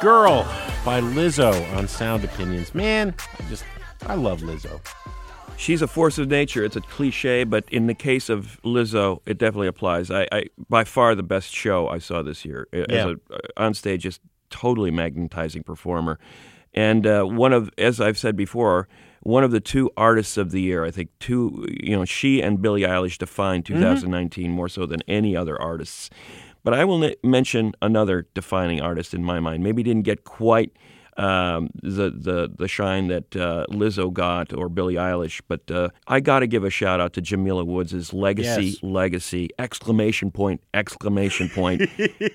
[0.00, 0.44] Girl
[0.84, 2.74] by Lizzo on Sound Opinions.
[2.74, 3.64] Man, I just,
[4.06, 4.80] I love Lizzo.
[5.58, 6.64] She's a force of nature.
[6.64, 10.10] It's a cliche, but in the case of Lizzo, it definitely applies.
[10.10, 13.12] I, I by far the best show I saw this year as Yeah.
[13.30, 16.18] a on stage, just totally magnetizing performer,
[16.72, 18.88] and uh, one of, as I've said before,
[19.22, 20.82] one of the two artists of the year.
[20.86, 25.36] I think two, you know, she and Billie Eilish defined 2019 more so than any
[25.36, 26.08] other artists.
[26.62, 29.62] But I will n- mention another defining artist in my mind.
[29.62, 30.72] Maybe didn't get quite
[31.16, 36.20] um, the the the shine that uh, Lizzo got or Billie Eilish, but uh, I
[36.20, 38.82] got to give a shout out to Jamila Woods' legacy, Yes.
[38.82, 41.82] legacy, exclamation point, exclamation point,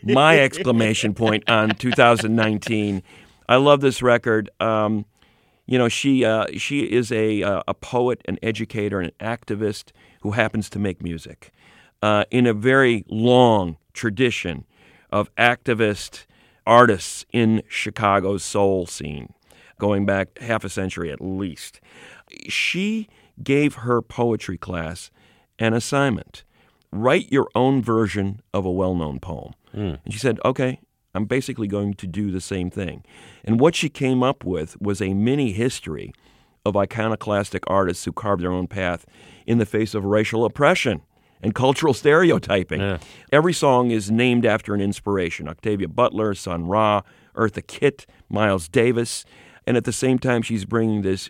[0.03, 3.01] my exclamation point on 2019.
[3.47, 4.49] I love this record.
[4.59, 5.05] Um,
[5.67, 9.91] you know, she uh, she is a uh, a poet, an educator, and an activist
[10.21, 11.51] who happens to make music
[12.03, 14.65] uh, in a very long tradition
[15.11, 16.25] of activist
[16.67, 19.33] artists in Chicago's soul scene,
[19.79, 21.79] going back half a century at least.
[22.47, 23.07] She
[23.43, 25.09] gave her poetry class
[25.57, 26.43] an assignment
[26.95, 29.53] write your own version of a well known poem.
[29.71, 29.95] Hmm.
[30.03, 30.79] And she said, okay,
[31.13, 33.03] I'm basically going to do the same thing.
[33.43, 36.13] And what she came up with was a mini history
[36.65, 39.05] of iconoclastic artists who carved their own path
[39.45, 41.01] in the face of racial oppression
[41.45, 42.81] and cultural stereotyping.
[43.31, 47.03] Every song is named after an inspiration Octavia Butler, Sun Ra,
[47.35, 49.25] Eartha Kitt, Miles Davis.
[49.67, 51.29] And at the same time, she's bringing this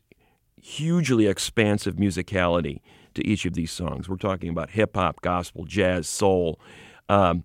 [0.62, 2.80] hugely expansive musicality
[3.14, 4.08] to each of these songs.
[4.08, 6.62] We're talking about hip hop, gospel, jazz, soul,
[7.10, 7.44] um,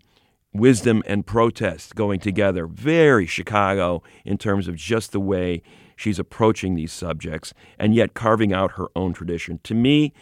[0.52, 2.68] wisdom, and protest going together.
[2.68, 5.62] Very Chicago in terms of just the way
[5.96, 9.58] she's approaching these subjects and yet carving out her own tradition.
[9.64, 10.12] To me,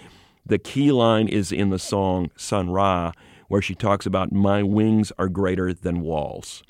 [0.49, 3.13] the key line is in the song Sun Ra,
[3.49, 6.63] where she talks about, My wings are greater than walls.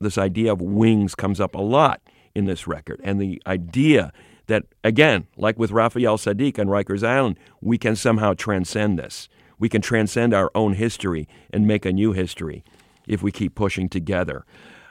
[0.00, 2.00] This idea of wings comes up a lot
[2.34, 3.00] in this record.
[3.04, 4.12] And the idea
[4.46, 9.28] that, again, like with Raphael Saadiq on Rikers Island, we can somehow transcend this.
[9.58, 12.64] We can transcend our own history and make a new history
[13.06, 14.44] if we keep pushing together.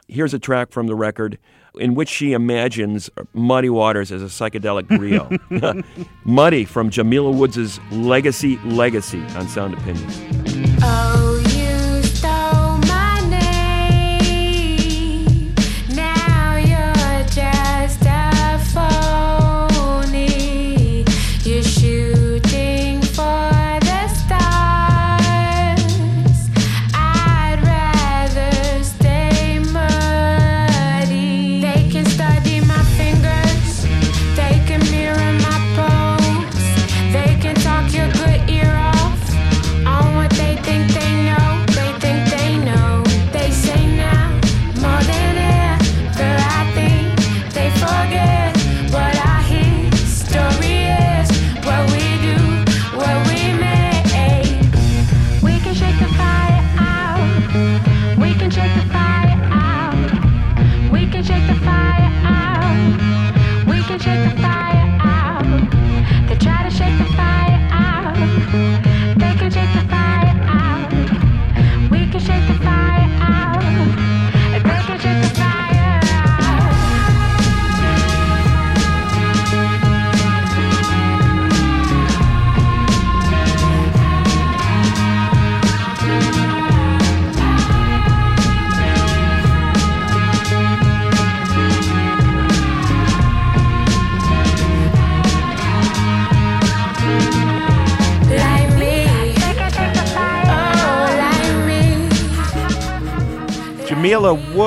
[0.07, 1.37] Here's a track from the record
[1.79, 5.83] in which she imagines Muddy Waters as a psychedelic griot.
[6.25, 10.21] Muddy from Jamila Woods' Legacy Legacy on Sound Opinions.
[10.83, 11.34] Oh,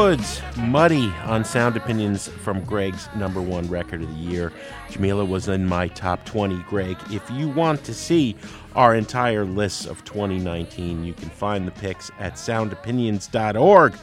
[0.09, 4.55] Woods, Muddy on Sound Opinions from Greg's number one record of the year.
[4.89, 6.97] Jamila was in my top 20, Greg.
[7.11, 8.35] If you want to see
[8.75, 13.99] our entire list of 2019, you can find the picks at soundopinions.org.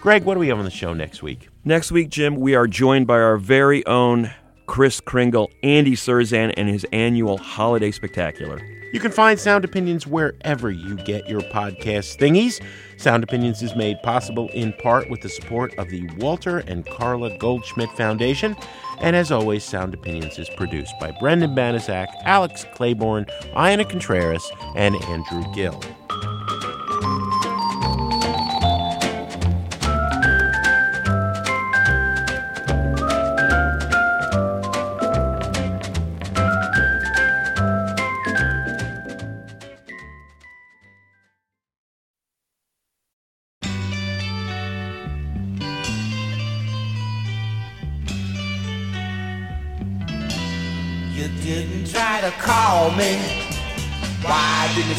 [0.00, 1.50] Greg, what do we have on the show next week?
[1.66, 4.30] Next week, Jim, we are joined by our very own
[4.64, 8.58] Kris Kringle, Andy Cirzan, and his annual Holiday Spectacular.
[8.92, 12.62] You can find Sound Opinions wherever you get your podcast thingies.
[13.02, 17.36] Sound Opinions is made possible in part with the support of the Walter and Carla
[17.36, 18.54] Goldschmidt Foundation.
[19.00, 23.24] And as always, Sound Opinions is produced by Brendan Banaszak, Alex Claiborne,
[23.56, 25.80] Ayana Contreras, and Andrew Gill.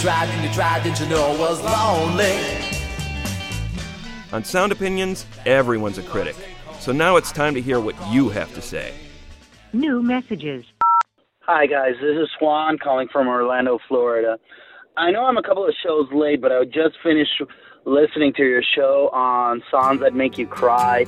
[0.03, 0.83] Why didn't you try?
[0.83, 2.37] Didn't you you know I was lonely?
[4.33, 6.35] On Sound Opinions, everyone's a critic.
[6.81, 8.93] So now it's time to hear what you have to say.
[9.71, 10.65] New messages.
[11.43, 11.93] Hi, guys.
[12.01, 14.37] This is Juan calling from Orlando, Florida.
[14.97, 17.41] I know I'm a couple of shows late, but I just finished
[17.85, 21.05] listening to your show on songs that make you cry.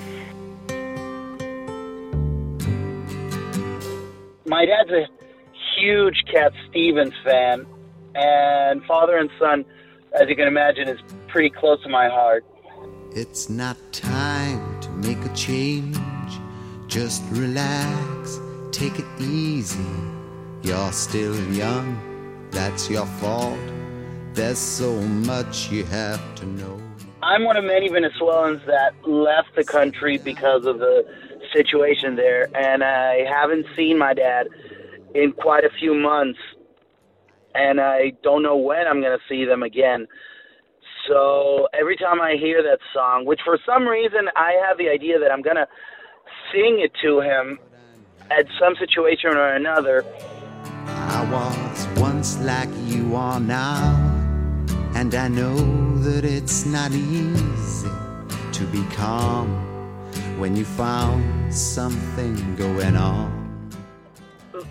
[4.45, 5.05] My dad's a
[5.77, 7.65] huge Cat Stevens fan,
[8.15, 9.65] and Father and Son,
[10.13, 12.45] as you can imagine, is pretty close to my heart.
[13.11, 15.97] It's not time to make a change.
[16.87, 18.39] Just relax,
[18.71, 19.83] take it easy.
[20.63, 21.99] You're still young,
[22.51, 23.59] that's your fault.
[24.33, 26.81] There's so much you have to know.
[27.23, 31.05] I'm one of many Venezuelans that left the country because of the
[31.53, 34.47] situation there, and I haven't seen my dad
[35.13, 36.39] in quite a few months,
[37.55, 40.07] and I don't know when I'm going to see them again.
[41.07, 45.19] So every time I hear that song, which for some reason I have the idea
[45.19, 45.67] that I'm going to
[46.51, 47.59] sing it to him
[48.29, 50.03] at some situation or another,
[50.87, 53.95] I was once like you are now,
[54.95, 55.55] and I know
[55.99, 57.89] that it's not easy
[58.51, 59.47] to be calm
[60.39, 63.44] when you found something going on.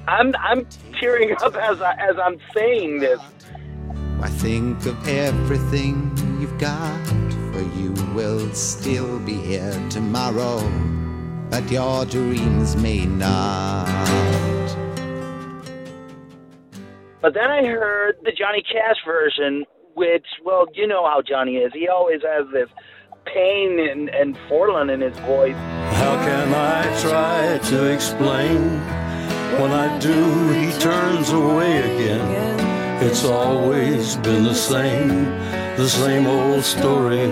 [0.06, 0.66] I'm I'm
[1.00, 3.20] tearing up as I, as I'm saying this.
[4.20, 6.10] I think of everything
[6.40, 7.06] you've got,
[7.52, 10.60] for you will still be here tomorrow,
[11.50, 13.84] but your dreams may not.
[17.20, 19.64] But then I heard the Johnny Cash version,
[19.94, 21.72] which, well, you know how Johnny is.
[21.72, 22.68] He always has this
[23.24, 25.56] pain and, and forlorn in his voice.
[25.96, 29.03] How can I try to explain?
[29.60, 33.02] When I do, he turns away again.
[33.02, 35.26] It's always been the same,
[35.76, 37.30] the same old story.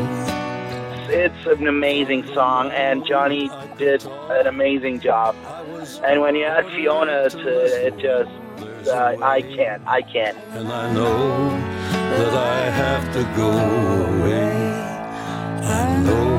[1.08, 5.34] It's an amazing song, and Johnny did an amazing job.
[6.04, 8.30] And when you add Fiona to it, just
[8.88, 10.38] uh, I can't, I can't.
[10.50, 11.50] And I know
[11.90, 14.52] that I have to go away.
[15.64, 16.36] I know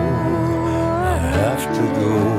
[1.03, 2.32] I have to go.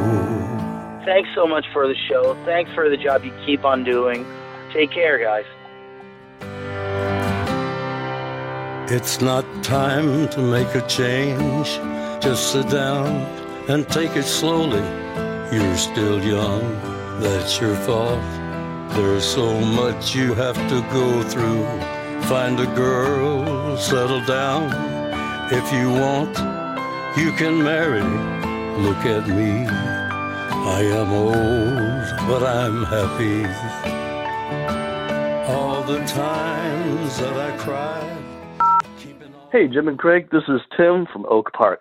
[1.04, 2.34] Thanks so much for the show.
[2.44, 4.26] Thanks for the job you keep on doing.
[4.72, 5.44] Take care, guys.
[8.90, 11.68] It's not time to make a change.
[12.22, 13.06] Just sit down
[13.68, 14.82] and take it slowly.
[15.52, 16.62] You're still young,
[17.20, 18.20] that's your fault.
[18.92, 21.64] There's so much you have to go through.
[22.28, 24.70] Find a girl, settle down.
[25.52, 26.36] If you want,
[27.18, 28.02] you can marry.
[28.82, 30.03] Look at me.
[30.66, 31.34] I am old,
[32.26, 33.44] but I'm happy.
[35.52, 38.24] All the times that I cried.
[39.52, 41.80] Hey, Jim and Craig, this is Tim from Oak Park.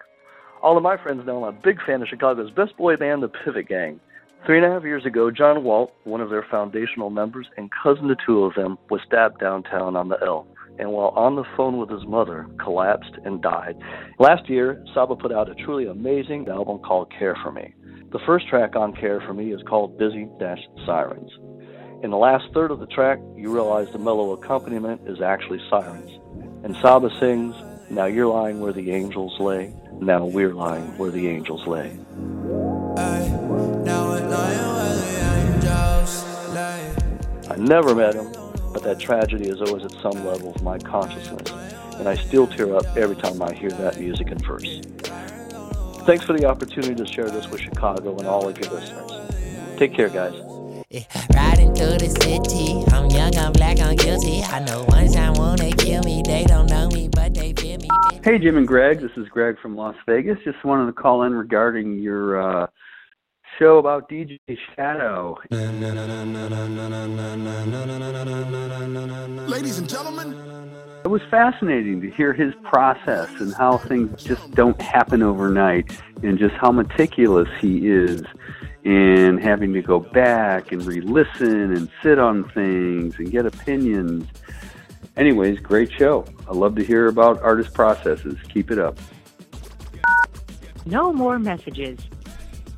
[0.62, 3.30] All of my friends know I'm a big fan of Chicago's best boy band, the
[3.30, 4.02] Pivot Gang.
[4.46, 8.10] Three and a half years ago, John Walt, one of their foundational members, and cousin
[8.10, 10.46] to two of them, was stabbed downtown on the L.
[10.80, 13.78] and while on the phone with his mother, collapsed and died.
[14.20, 17.74] Last year, Saba put out a truly amazing album called Care for Me.
[18.12, 21.32] The first track on Care for Me is called Busy Dash Sirens.
[22.04, 26.12] In the last third of the track, you realize the mellow accompaniment is actually sirens.
[26.64, 27.56] And Saba sings,
[27.90, 31.98] Now you're lying where the angels lay, now we're lying where the angels lay.
[37.50, 38.32] I never met him,
[38.74, 41.52] but that tragedy is always at some level of my consciousness,
[42.00, 44.82] and I still tear up every time I hear that music in verse.
[46.06, 49.12] Thanks for the opportunity to share this with Chicago and all of your listeners.
[49.78, 50.34] Take care, guys.
[51.34, 54.42] Riding through the city, I'm young, I'm black, I'm guilty.
[54.44, 57.88] I know one time wanna kill me, they don't know me, but they feel me.
[58.24, 59.02] Hey, Jim and Greg.
[59.02, 60.38] This is Greg from Las Vegas.
[60.44, 62.68] Just wanted to call in regarding your uh,
[63.60, 64.40] show about DJ
[64.76, 65.38] Shadow.
[69.48, 70.34] Ladies and gentlemen,
[71.04, 75.92] It was fascinating to hear his process and how things just don't happen overnight
[76.24, 78.24] and just how meticulous he is
[78.86, 84.28] in having to go back and re-listen and sit on things and get opinions.
[85.18, 86.26] Anyways, great show.
[86.50, 88.38] I love to hear about artist processes.
[88.54, 88.98] Keep it up.
[90.86, 92.00] No more messages.